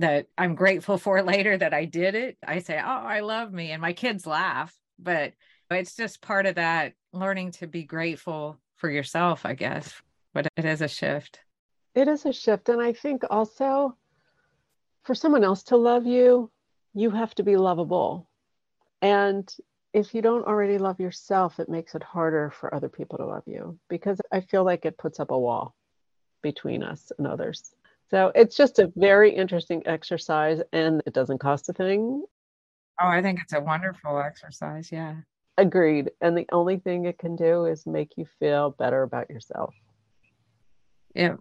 that 0.00 0.26
I'm 0.36 0.54
grateful 0.54 0.98
for 0.98 1.22
later 1.34 1.56
that 1.56 1.74
I 1.74 1.84
did 1.84 2.14
it, 2.14 2.36
I 2.46 2.58
say, 2.60 2.78
Oh, 2.78 2.86
I 2.86 3.20
love 3.20 3.52
me. 3.52 3.70
And 3.70 3.80
my 3.80 3.92
kids 3.92 4.26
laugh, 4.26 4.74
but 4.98 5.32
it's 5.70 5.94
just 5.94 6.20
part 6.20 6.46
of 6.46 6.56
that 6.56 6.94
learning 7.12 7.52
to 7.52 7.66
be 7.66 7.84
grateful 7.84 8.58
for 8.76 8.90
yourself, 8.90 9.46
I 9.46 9.54
guess. 9.54 9.94
But 10.34 10.48
it 10.56 10.64
is 10.64 10.80
a 10.80 10.88
shift. 10.88 11.40
It 11.94 12.08
is 12.08 12.24
a 12.24 12.32
shift. 12.32 12.68
And 12.68 12.80
I 12.80 12.92
think 12.92 13.22
also 13.30 13.96
for 15.02 15.14
someone 15.14 15.44
else 15.44 15.62
to 15.64 15.76
love 15.76 16.06
you, 16.06 16.50
you 16.94 17.10
have 17.10 17.34
to 17.36 17.42
be 17.42 17.56
lovable. 17.56 18.28
And 19.02 19.52
if 19.92 20.14
you 20.14 20.22
don't 20.22 20.46
already 20.46 20.78
love 20.78 21.00
yourself, 21.00 21.58
it 21.58 21.68
makes 21.68 21.94
it 21.94 22.02
harder 22.02 22.50
for 22.50 22.72
other 22.74 22.88
people 22.88 23.18
to 23.18 23.26
love 23.26 23.42
you 23.46 23.78
because 23.88 24.20
I 24.30 24.40
feel 24.40 24.64
like 24.64 24.84
it 24.84 24.98
puts 24.98 25.18
up 25.18 25.30
a 25.30 25.38
wall 25.38 25.74
between 26.42 26.82
us 26.82 27.10
and 27.18 27.26
others. 27.26 27.74
So 28.10 28.32
it's 28.34 28.56
just 28.56 28.78
a 28.80 28.92
very 28.96 29.34
interesting 29.34 29.82
exercise 29.86 30.60
and 30.72 31.02
it 31.06 31.14
doesn't 31.14 31.38
cost 31.38 31.68
a 31.68 31.72
thing. 31.72 32.24
Oh, 33.00 33.06
I 33.06 33.22
think 33.22 33.38
it's 33.40 33.52
a 33.52 33.60
wonderful 33.60 34.18
exercise. 34.20 34.90
Yeah. 34.90 35.16
Agreed. 35.56 36.10
And 36.20 36.36
the 36.36 36.46
only 36.52 36.78
thing 36.78 37.04
it 37.04 37.18
can 37.18 37.36
do 37.36 37.66
is 37.66 37.86
make 37.86 38.12
you 38.16 38.26
feel 38.38 38.70
better 38.70 39.02
about 39.02 39.30
yourself. 39.30 39.74
Yeah. 41.14 41.36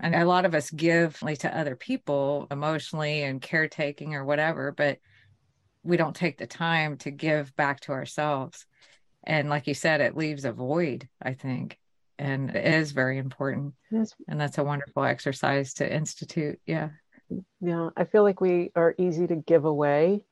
And 0.00 0.14
a 0.14 0.24
lot 0.24 0.44
of 0.44 0.54
us 0.54 0.70
give 0.70 1.20
like, 1.22 1.38
to 1.40 1.56
other 1.56 1.76
people 1.76 2.46
emotionally 2.50 3.22
and 3.22 3.40
caretaking 3.40 4.14
or 4.14 4.24
whatever, 4.24 4.72
but 4.72 4.98
we 5.82 5.96
don't 5.96 6.16
take 6.16 6.38
the 6.38 6.46
time 6.46 6.96
to 6.98 7.10
give 7.10 7.54
back 7.56 7.80
to 7.80 7.92
ourselves. 7.92 8.66
And 9.24 9.48
like 9.48 9.66
you 9.66 9.74
said, 9.74 10.00
it 10.00 10.16
leaves 10.16 10.44
a 10.44 10.52
void, 10.52 11.08
I 11.20 11.34
think. 11.34 11.78
And 12.18 12.50
it 12.50 12.74
is 12.74 12.92
very 12.92 13.18
important. 13.18 13.74
Yes. 13.90 14.14
And 14.28 14.40
that's 14.40 14.58
a 14.58 14.64
wonderful 14.64 15.04
exercise 15.04 15.74
to 15.74 15.94
institute. 15.94 16.58
Yeah. 16.66 16.90
Yeah. 17.60 17.90
I 17.96 18.04
feel 18.04 18.22
like 18.22 18.40
we 18.40 18.72
are 18.74 18.94
easy 18.98 19.26
to 19.26 19.36
give 19.36 19.64
away 19.64 20.22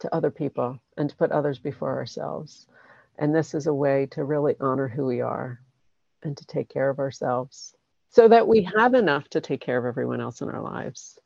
to 0.00 0.14
other 0.14 0.30
people 0.30 0.78
and 0.96 1.08
to 1.08 1.16
put 1.16 1.32
others 1.32 1.58
before 1.58 1.96
ourselves. 1.96 2.66
And 3.18 3.34
this 3.34 3.54
is 3.54 3.66
a 3.66 3.74
way 3.74 4.06
to 4.12 4.24
really 4.24 4.56
honor 4.60 4.88
who 4.88 5.06
we 5.06 5.20
are 5.20 5.60
and 6.22 6.36
to 6.36 6.46
take 6.46 6.68
care 6.68 6.90
of 6.90 6.98
ourselves 6.98 7.74
so 8.10 8.28
that 8.28 8.46
we 8.46 8.68
have 8.76 8.94
enough 8.94 9.28
to 9.30 9.40
take 9.40 9.60
care 9.60 9.78
of 9.78 9.86
everyone 9.86 10.20
else 10.20 10.42
in 10.42 10.50
our 10.50 10.60
lives. 10.60 11.18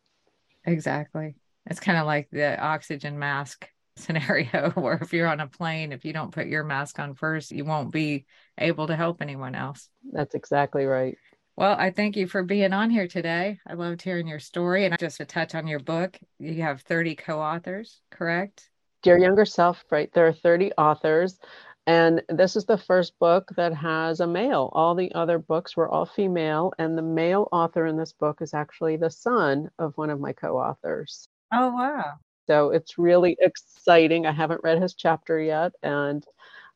Exactly. 0.65 1.35
It's 1.67 1.81
kind 1.81 1.99
of 1.99 2.07
like 2.07 2.29
the 2.31 2.61
oxygen 2.61 3.19
mask 3.19 3.69
scenario 3.97 4.71
where 4.75 4.99
if 5.03 5.13
you're 5.13 5.29
on 5.29 5.41
a 5.41 5.47
plane, 5.47 5.93
if 5.93 6.05
you 6.05 6.13
don't 6.13 6.33
put 6.33 6.47
your 6.47 6.65
mask 6.65 6.99
on 6.99 7.15
first, 7.15 7.51
you 7.51 7.65
won't 7.65 7.93
be 7.93 8.27
able 8.59 8.87
to 8.87 8.97
help 8.97 9.21
anyone 9.21 9.55
else. 9.55 9.89
That's 10.13 10.35
exactly 10.35 10.85
right. 10.85 11.17
Well, 11.57 11.75
I 11.79 11.91
thank 11.91 12.17
you 12.17 12.27
for 12.27 12.43
being 12.43 12.75
on 12.75 12.91
here 12.91 13.09
today. 13.09 13.59
I 13.67 13.75
loved 13.75 14.03
hearing 14.03 14.29
your 14.29 14.41
story. 14.41 14.85
And 14.85 14.99
just 14.99 15.17
to 15.19 15.25
touch 15.25 15.55
on 15.55 15.67
your 15.67 15.81
book, 15.81 16.19
you 16.39 16.63
have 16.63 16.83
30 16.83 17.17
co 17.17 17.41
authors, 17.41 18.03
correct? 18.11 18.69
Dear 19.03 19.19
Younger 19.19 19.47
Self, 19.47 19.83
right? 19.91 20.13
There 20.13 20.27
are 20.27 20.35
30 20.35 20.73
authors. 20.77 21.39
And 21.87 22.23
this 22.29 22.57
is 22.57 22.65
the 22.67 22.77
first 22.77 23.19
book 23.19 23.49
that 23.57 23.73
has 23.73 24.21
a 24.21 24.27
male. 24.27 24.71
All 24.73 24.95
the 24.95 25.15
other 25.15 25.39
books 25.39 25.77
were 25.77 25.89
all 25.89 26.05
female. 26.05 26.73
And 26.79 26.99
the 26.99 27.03
male 27.03 27.49
author 27.53 27.87
in 27.87 27.97
this 27.97 28.13
book 28.13 28.43
is 28.43 28.53
actually 28.53 28.97
the 28.97 29.11
son 29.11 29.71
of 29.79 29.97
one 29.97 30.11
of 30.11 30.21
my 30.21 30.35
co 30.35 30.59
authors. 30.59 31.29
Oh, 31.53 31.71
wow. 31.71 32.15
So 32.47 32.71
it's 32.71 32.99
really 32.99 33.37
exciting. 33.41 34.27
I 34.27 34.33
haven't 34.33 34.63
read 34.63 34.81
his 34.81 34.95
chapter 34.95 35.41
yet. 35.41 35.73
And 35.83 36.25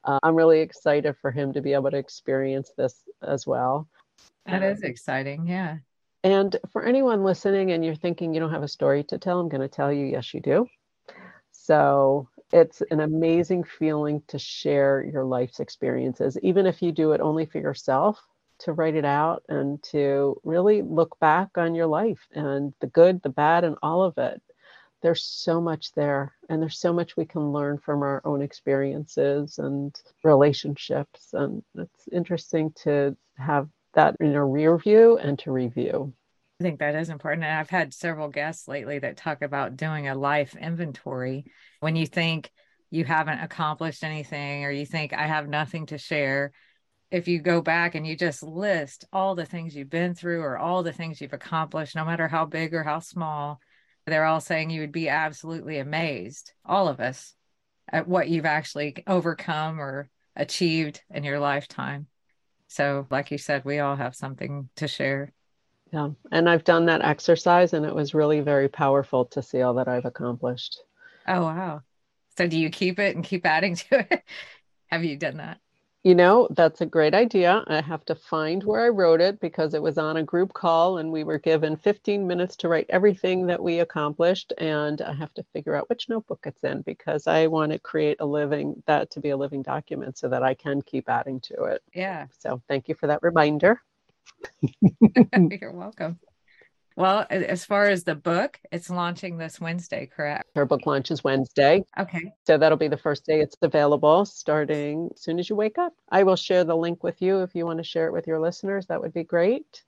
uh, 0.05 0.19
I'm 0.23 0.35
really 0.35 0.61
excited 0.61 1.15
for 1.21 1.31
him 1.31 1.53
to 1.53 1.61
be 1.61 1.73
able 1.75 1.91
to 1.91 1.97
experience 1.97 2.73
this 2.77 3.03
as 3.23 3.47
well. 3.47 3.89
That 4.47 4.63
is 4.63 4.83
exciting. 4.83 5.47
Yeah. 5.47 5.79
And 6.25 6.57
for 6.73 6.85
anyone 6.85 7.23
listening 7.25 7.73
and 7.73 7.85
you're 7.85 7.95
thinking 7.95 8.35
you 8.35 8.41
don't 8.41 8.51
have 8.51 8.63
a 8.63 8.69
story 8.69 9.05
to 9.05 9.19
tell, 9.19 9.41
I'm 9.41 9.49
going 9.49 9.61
to 9.61 9.69
tell 9.69 9.93
you, 9.93 10.07
yes, 10.07 10.35
you 10.35 10.41
do. 10.41 10.67
So 11.53 12.29
it's 12.53 12.83
an 12.91 13.01
amazing 13.01 13.65
feeling 13.65 14.23
to 14.29 14.39
share 14.39 15.05
your 15.05 15.25
life's 15.25 15.61
experiences, 15.61 16.39
even 16.43 16.67
if 16.67 16.83
you 16.83 16.93
do 16.93 17.13
it 17.13 17.21
only 17.21 17.47
for 17.47 17.59
yourself. 17.59 18.21
to 18.61 18.73
write 18.73 18.95
it 18.95 19.05
out 19.05 19.43
and 19.49 19.83
to 19.83 20.41
really 20.45 20.83
look 20.83 21.19
back 21.19 21.57
on 21.57 21.75
your 21.75 21.87
life 21.87 22.29
and 22.33 22.73
the 22.81 22.87
good, 22.87 23.23
the 23.23 23.29
bad, 23.29 23.65
and 23.65 23.77
all 23.83 24.03
of 24.03 24.17
it. 24.19 24.41
There's 25.03 25.25
so 25.25 25.61
much 25.61 25.93
there, 25.93 26.35
and 26.49 26.61
there's 26.61 26.79
so 26.79 26.93
much 26.93 27.17
we 27.17 27.25
can 27.25 27.53
learn 27.53 27.79
from 27.79 28.03
our 28.03 28.21
own 28.25 28.43
experiences 28.43 29.59
and 29.59 29.95
relationships. 30.23 31.29
And 31.33 31.63
it's 31.75 32.09
interesting 32.13 32.73
to 32.83 33.17
have 33.37 33.69
that 33.95 34.17
in 34.21 34.35
a 34.35 34.45
rear 34.45 34.77
view 34.77 35.17
and 35.17 35.39
to 35.41 35.53
review. 35.53 36.13
I 36.61 36.65
think 36.65 36.81
that 36.81 36.95
is 36.95 37.09
important. 37.09 37.45
And 37.45 37.59
I've 37.59 37.71
had 37.71 37.95
several 37.95 38.29
guests 38.29 38.69
lately 38.69 38.99
that 38.99 39.17
talk 39.17 39.41
about 39.41 39.77
doing 39.77 40.09
a 40.09 40.15
life 40.15 40.55
inventory. 40.55 41.47
When 41.81 41.97
you 41.97 42.07
think 42.07 42.51
you 42.91 43.05
haven't 43.05 43.41
accomplished 43.41 44.05
anything 44.05 44.65
or 44.65 44.71
you 44.71 44.85
think 44.85 45.15
I 45.15 45.27
have 45.27 45.49
nothing 45.49 45.87
to 45.87 45.97
share, 45.97 46.53
if 47.11 47.27
you 47.27 47.41
go 47.41 47.63
back 47.63 47.95
and 47.95 48.07
you 48.07 48.17
just 48.17 48.43
list 48.43 49.07
all 49.13 49.35
the 49.35 49.47
things 49.47 49.75
you've 49.75 49.91
been 49.91 50.15
through 50.15 50.43
or 50.43 50.59
all 50.59 50.83
the 50.83 50.93
things 50.93 51.21
you've 51.21 51.33
accomplished, 51.33 51.97
no 51.97 52.05
matter 52.05 52.29
how 52.29 52.45
big 52.45 52.75
or 52.75 52.83
how 52.83 53.01
small, 53.01 53.61
they're 54.11 54.25
all 54.25 54.41
saying 54.41 54.71
you 54.71 54.81
would 54.83 54.93
be 54.93 55.09
absolutely 55.09 55.79
amazed, 55.79 56.53
all 56.65 56.89
of 56.89 57.01
us, 57.01 57.35
at 57.91 58.07
what 58.07 58.29
you've 58.29 58.47
actually 58.47 59.03
overcome 59.07 59.81
or 59.81 60.11
achieved 60.37 61.03
in 61.11 61.25
your 61.25 61.41
lifetime. 61.41 62.07
So, 62.69 63.07
like 63.11 63.31
you 63.31 63.39
said, 63.39 63.65
we 63.65 63.81
all 63.81 63.97
have 63.97 64.15
something 64.15 64.69
to 64.77 64.87
share. 64.87 65.33
Yeah. 65.93 66.11
And 66.31 66.49
I've 66.49 66.65
done 66.65 66.87
that 66.87 67.03
exercise 67.03 67.73
and 67.73 67.85
it 67.85 67.95
was 67.95 68.15
really 68.15 68.41
very 68.41 68.69
powerful 68.69 69.25
to 69.27 69.43
see 69.43 69.61
all 69.61 69.75
that 69.75 69.89
I've 69.89 70.05
accomplished. 70.05 70.81
Oh, 71.27 71.43
wow. 71.43 71.83
So 72.37 72.47
do 72.47 72.59
you 72.59 72.71
keep 72.71 72.99
it 72.99 73.17
and 73.17 73.25
keep 73.25 73.45
adding 73.45 73.75
to 73.75 74.07
it? 74.11 74.23
have 74.87 75.05
you 75.05 75.17
done 75.17 75.39
that? 75.39 75.59
You 76.03 76.15
know, 76.15 76.49
that's 76.53 76.81
a 76.81 76.87
great 76.87 77.13
idea. 77.15 77.63
I 77.67 77.83
have 77.83 78.07
to 78.07 78.15
find 78.15 78.65
where 78.65 78.87
I 78.87 78.89
wrote 78.89 79.21
it 79.21 79.39
because 79.39 79.75
it 79.75 79.83
was 79.83 79.99
on 79.99 80.17
a 80.17 80.23
group 80.23 80.55
call 80.55 80.97
and 80.97 81.13
we 81.13 81.25
were 81.25 81.39
given 81.39 81.77
15 81.77 82.27
minutes 82.27 82.57
to 82.57 82.69
write 82.69 82.87
everything 82.89 83.47
that 83.49 83.63
we 83.63 83.81
accomplished. 83.81 84.55
And 84.57 85.03
I 85.03 85.13
have 85.13 85.35
to 85.35 85.45
figure 85.53 85.75
out 85.75 85.91
which 85.91 86.09
notebook 86.09 86.41
it's 86.47 86.65
in 86.65 86.81
because 86.83 87.27
I 87.27 87.49
want 87.49 87.73
to 87.73 87.79
create 87.79 88.17
a 88.21 88.27
living, 88.27 88.83
that 88.87 89.11
to 89.11 89.21
be 89.21 89.29
a 89.31 89.37
living 89.37 89.63
document 89.63 90.17
so 90.17 90.29
that 90.31 90.43
I 90.43 90.55
can 90.55 90.81
keep 90.81 91.07
adding 91.11 91.39
to 91.41 91.65
it. 91.65 91.83
Yeah. 91.95 92.29
So 92.39 92.63
thank 92.67 92.89
you 92.89 92.95
for 92.95 93.07
that 93.09 93.23
reminder. 93.23 93.83
You're 95.61 95.73
welcome. 95.73 96.19
Well, 97.01 97.25
as 97.31 97.65
far 97.65 97.87
as 97.87 98.05
the 98.05 98.15
book, 98.15 98.61
it's 98.71 98.91
launching 98.91 99.39
this 99.39 99.59
Wednesday, 99.59 100.05
correct? 100.15 100.51
Her 100.55 100.67
book 100.67 100.85
launches 100.85 101.25
Wednesday. 101.25 101.83
Okay. 101.99 102.31
So 102.47 102.59
that'll 102.59 102.77
be 102.77 102.89
the 102.89 102.99
first 102.99 103.25
day 103.25 103.41
it's 103.41 103.57
available 103.63 104.27
starting 104.27 105.09
as 105.15 105.23
soon 105.23 105.39
as 105.39 105.49
you 105.49 105.57
wake 105.57 105.79
up. 105.79 105.95
I 106.11 106.25
will 106.25 106.37
share 106.37 106.63
the 106.63 106.77
link 106.77 107.03
with 107.03 107.23
you 107.23 107.41
if 107.41 107.55
you 107.55 107.65
want 107.65 107.79
to 107.79 107.85
share 107.85 108.07
it 108.07 108.13
with 108.13 108.27
your 108.27 108.39
listeners. 108.39 108.85
That 108.89 109.01
would 109.01 109.15
be 109.15 109.25
great. 109.25 109.83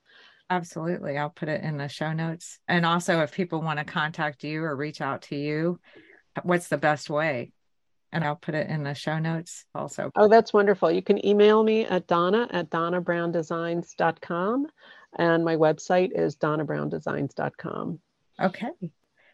Absolutely. 0.49 1.19
I'll 1.19 1.29
put 1.29 1.51
it 1.51 1.63
in 1.63 1.77
the 1.77 1.87
show 1.87 2.15
notes. 2.15 2.59
And 2.67 2.87
also, 2.87 3.21
if 3.21 3.33
people 3.33 3.61
want 3.61 3.79
to 3.79 3.85
contact 3.85 4.43
you 4.43 4.65
or 4.65 4.75
reach 4.75 5.03
out 5.03 5.21
to 5.25 5.37
you, 5.37 5.81
what's 6.45 6.69
the 6.69 6.79
best 6.79 7.11
way? 7.11 7.53
and 8.13 8.23
I'll 8.25 8.37
put 8.37 8.55
it 8.55 8.69
in 8.69 8.85
the 8.85 8.95
show 8.95 9.19
notes 9.19 9.65
also. 9.75 10.11
Oh, 10.15 10.29
that's 10.29 10.53
wonderful. 10.53 10.91
You 10.91 11.01
can 11.03 11.25
email 11.27 11.63
me 11.63 11.87
at 11.87 12.07
donna 12.07 12.47
at 12.51 12.69
donnabrowndesigns.com. 12.71 14.67
And 15.19 15.45
my 15.45 15.57
website 15.57 16.11
is 16.19 16.37
donnabrowndesigns.com. 16.37 17.99
Okay. 18.41 18.71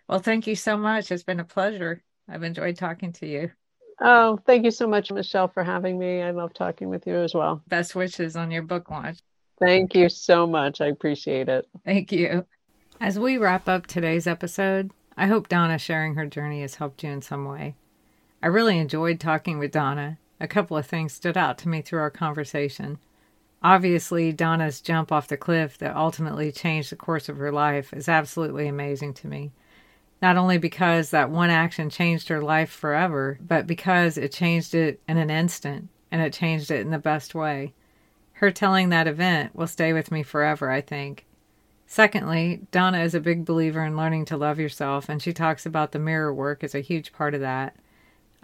Well, 0.08 0.18
thank 0.18 0.46
you 0.46 0.54
so 0.54 0.76
much. 0.76 1.12
It's 1.12 1.22
been 1.22 1.40
a 1.40 1.44
pleasure. 1.44 2.02
I've 2.28 2.42
enjoyed 2.42 2.76
talking 2.76 3.12
to 3.14 3.26
you. 3.26 3.50
Oh, 4.00 4.38
thank 4.46 4.64
you 4.64 4.70
so 4.70 4.86
much, 4.86 5.10
Michelle, 5.10 5.48
for 5.48 5.64
having 5.64 5.98
me. 5.98 6.22
I 6.22 6.30
love 6.30 6.54
talking 6.54 6.88
with 6.88 7.06
you 7.06 7.16
as 7.16 7.34
well. 7.34 7.62
Best 7.68 7.94
wishes 7.94 8.36
on 8.36 8.50
your 8.50 8.62
book 8.62 8.90
launch. 8.90 9.18
Thank 9.58 9.94
you 9.94 10.08
so 10.08 10.46
much. 10.46 10.80
I 10.80 10.86
appreciate 10.86 11.48
it. 11.48 11.66
Thank 11.84 12.12
you. 12.12 12.46
As 13.00 13.18
we 13.18 13.38
wrap 13.38 13.68
up 13.68 13.86
today's 13.86 14.26
episode, 14.26 14.92
I 15.16 15.26
hope 15.26 15.48
Donna 15.48 15.78
sharing 15.78 16.14
her 16.14 16.26
journey 16.26 16.60
has 16.62 16.76
helped 16.76 17.02
you 17.02 17.10
in 17.10 17.22
some 17.22 17.44
way. 17.44 17.74
I 18.40 18.46
really 18.46 18.78
enjoyed 18.78 19.18
talking 19.18 19.58
with 19.58 19.72
Donna. 19.72 20.18
A 20.40 20.46
couple 20.46 20.76
of 20.76 20.86
things 20.86 21.12
stood 21.12 21.36
out 21.36 21.58
to 21.58 21.68
me 21.68 21.82
through 21.82 22.00
our 22.00 22.10
conversation. 22.10 22.98
Obviously, 23.62 24.32
Donna's 24.32 24.80
jump 24.80 25.10
off 25.10 25.26
the 25.26 25.36
cliff 25.36 25.78
that 25.78 25.96
ultimately 25.96 26.52
changed 26.52 26.92
the 26.92 26.96
course 26.96 27.28
of 27.28 27.38
her 27.38 27.50
life 27.50 27.92
is 27.92 28.08
absolutely 28.08 28.68
amazing 28.68 29.14
to 29.14 29.26
me. 29.26 29.50
Not 30.22 30.36
only 30.36 30.58
because 30.58 31.10
that 31.10 31.30
one 31.30 31.50
action 31.50 31.90
changed 31.90 32.28
her 32.28 32.40
life 32.40 32.70
forever, 32.70 33.38
but 33.40 33.66
because 33.66 34.16
it 34.16 34.32
changed 34.32 34.74
it 34.74 35.00
in 35.08 35.16
an 35.16 35.30
instant 35.30 35.88
and 36.10 36.22
it 36.22 36.32
changed 36.32 36.70
it 36.70 36.80
in 36.80 36.90
the 36.90 36.98
best 36.98 37.34
way. 37.34 37.74
Her 38.34 38.52
telling 38.52 38.90
that 38.90 39.08
event 39.08 39.54
will 39.56 39.66
stay 39.66 39.92
with 39.92 40.12
me 40.12 40.22
forever, 40.22 40.70
I 40.70 40.80
think. 40.80 41.26
Secondly, 41.86 42.60
Donna 42.70 43.00
is 43.00 43.14
a 43.14 43.20
big 43.20 43.44
believer 43.44 43.84
in 43.84 43.96
learning 43.96 44.26
to 44.26 44.36
love 44.36 44.60
yourself, 44.60 45.08
and 45.08 45.20
she 45.20 45.32
talks 45.32 45.66
about 45.66 45.92
the 45.92 45.98
mirror 45.98 46.32
work 46.32 46.62
as 46.62 46.74
a 46.74 46.80
huge 46.80 47.12
part 47.12 47.34
of 47.34 47.40
that. 47.40 47.74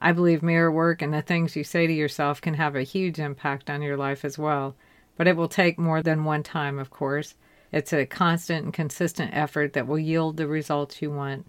I 0.01 0.13
believe 0.13 0.43
mirror 0.43 0.73
work 0.73 1.03
and 1.03 1.15
the 1.15 1.23
things 1.23 1.55
you 1.55 1.63
say 1.63 1.87
to 1.87 1.93
yourself 1.93 2.41
can 2.41 2.55
have 2.55 2.75
a 2.75 2.83
huge 2.83 3.21
impact 3.21 3.71
on 3.71 3.83
your 3.83 3.97
life 3.97 4.25
as 4.25 4.37
well 4.37 4.75
but 5.17 5.27
it 5.27 5.37
will 5.37 5.49
take 5.49 5.79
more 5.79 6.03
than 6.03 6.25
one 6.25 6.43
time, 6.43 6.79
of 6.79 6.91
course. 6.91 7.35
It's 7.73 7.93
a 7.93 8.07
constant 8.07 8.65
and 8.65 8.73
consistent 8.73 9.35
effort 9.35 9.73
that 9.73 9.87
will 9.87 9.99
yield 9.99 10.37
the 10.37 10.47
results 10.47 11.03
you 11.03 11.11
want. 11.11 11.47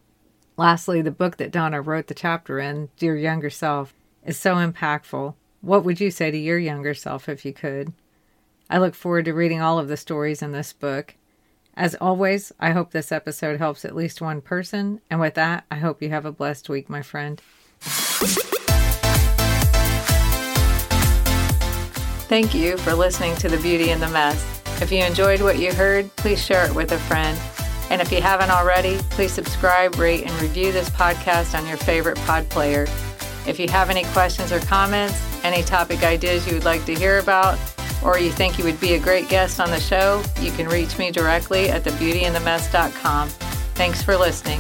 Lastly, 0.57 1.01
the 1.01 1.11
book 1.11 1.37
that 1.37 1.51
Donna 1.51 1.81
wrote 1.81 2.07
the 2.07 2.13
chapter 2.13 2.59
in, 2.59 2.89
Dear 2.97 3.15
Younger 3.15 3.49
Self, 3.49 3.93
is 4.23 4.37
so 4.37 4.55
impactful. 4.55 5.35
What 5.61 5.83
would 5.83 5.99
you 5.99 6.11
say 6.11 6.31
to 6.31 6.37
your 6.37 6.57
younger 6.57 6.93
self 6.93 7.27
if 7.27 7.45
you 7.45 7.53
could? 7.53 7.93
I 8.69 8.77
look 8.77 8.95
forward 8.95 9.25
to 9.25 9.33
reading 9.33 9.61
all 9.61 9.77
of 9.77 9.87
the 9.87 9.97
stories 9.97 10.41
in 10.41 10.51
this 10.51 10.73
book. 10.73 11.15
As 11.75 11.95
always, 11.95 12.51
I 12.59 12.71
hope 12.71 12.91
this 12.91 13.11
episode 13.11 13.59
helps 13.59 13.83
at 13.83 13.95
least 13.95 14.21
one 14.21 14.41
person, 14.41 15.01
and 15.09 15.19
with 15.19 15.33
that, 15.35 15.65
I 15.69 15.75
hope 15.75 16.01
you 16.01 16.09
have 16.09 16.25
a 16.25 16.31
blessed 16.31 16.69
week, 16.69 16.89
my 16.89 17.01
friend. 17.01 17.41
Thank 22.35 22.53
you 22.53 22.75
for 22.75 22.93
listening 22.93 23.33
to 23.37 23.47
The 23.47 23.55
Beauty 23.59 23.91
in 23.91 24.01
the 24.01 24.09
Mess. 24.09 24.61
If 24.81 24.91
you 24.91 25.01
enjoyed 25.01 25.41
what 25.41 25.57
you 25.57 25.73
heard, 25.73 26.13
please 26.17 26.43
share 26.43 26.65
it 26.65 26.75
with 26.75 26.91
a 26.91 26.99
friend. 26.99 27.39
And 27.89 28.01
if 28.01 28.11
you 28.11 28.19
haven't 28.21 28.51
already, 28.51 28.97
please 29.11 29.31
subscribe, 29.31 29.95
rate, 29.95 30.25
and 30.25 30.41
review 30.41 30.73
this 30.73 30.89
podcast 30.89 31.57
on 31.57 31.65
your 31.65 31.77
favorite 31.77 32.17
pod 32.25 32.49
player. 32.49 32.87
If 33.47 33.57
you 33.57 33.69
have 33.69 33.89
any 33.89 34.03
questions 34.11 34.51
or 34.51 34.59
comments, 34.59 35.17
any 35.45 35.63
topic 35.63 36.03
ideas 36.03 36.45
you 36.45 36.55
would 36.55 36.65
like 36.65 36.83
to 36.87 36.93
hear 36.93 37.19
about, 37.19 37.57
or 38.03 38.19
you 38.19 38.31
think 38.31 38.57
you 38.57 38.65
would 38.65 38.81
be 38.81 38.95
a 38.95 38.99
great 38.99 39.29
guest 39.29 39.61
on 39.61 39.69
the 39.69 39.79
show, 39.79 40.21
you 40.41 40.51
can 40.51 40.67
reach 40.67 40.97
me 40.97 41.11
directly 41.11 41.69
at 41.69 41.85
thebeautyinthemess.com. 41.85 43.29
Thanks 43.29 44.03
for 44.03 44.17
listening. 44.17 44.59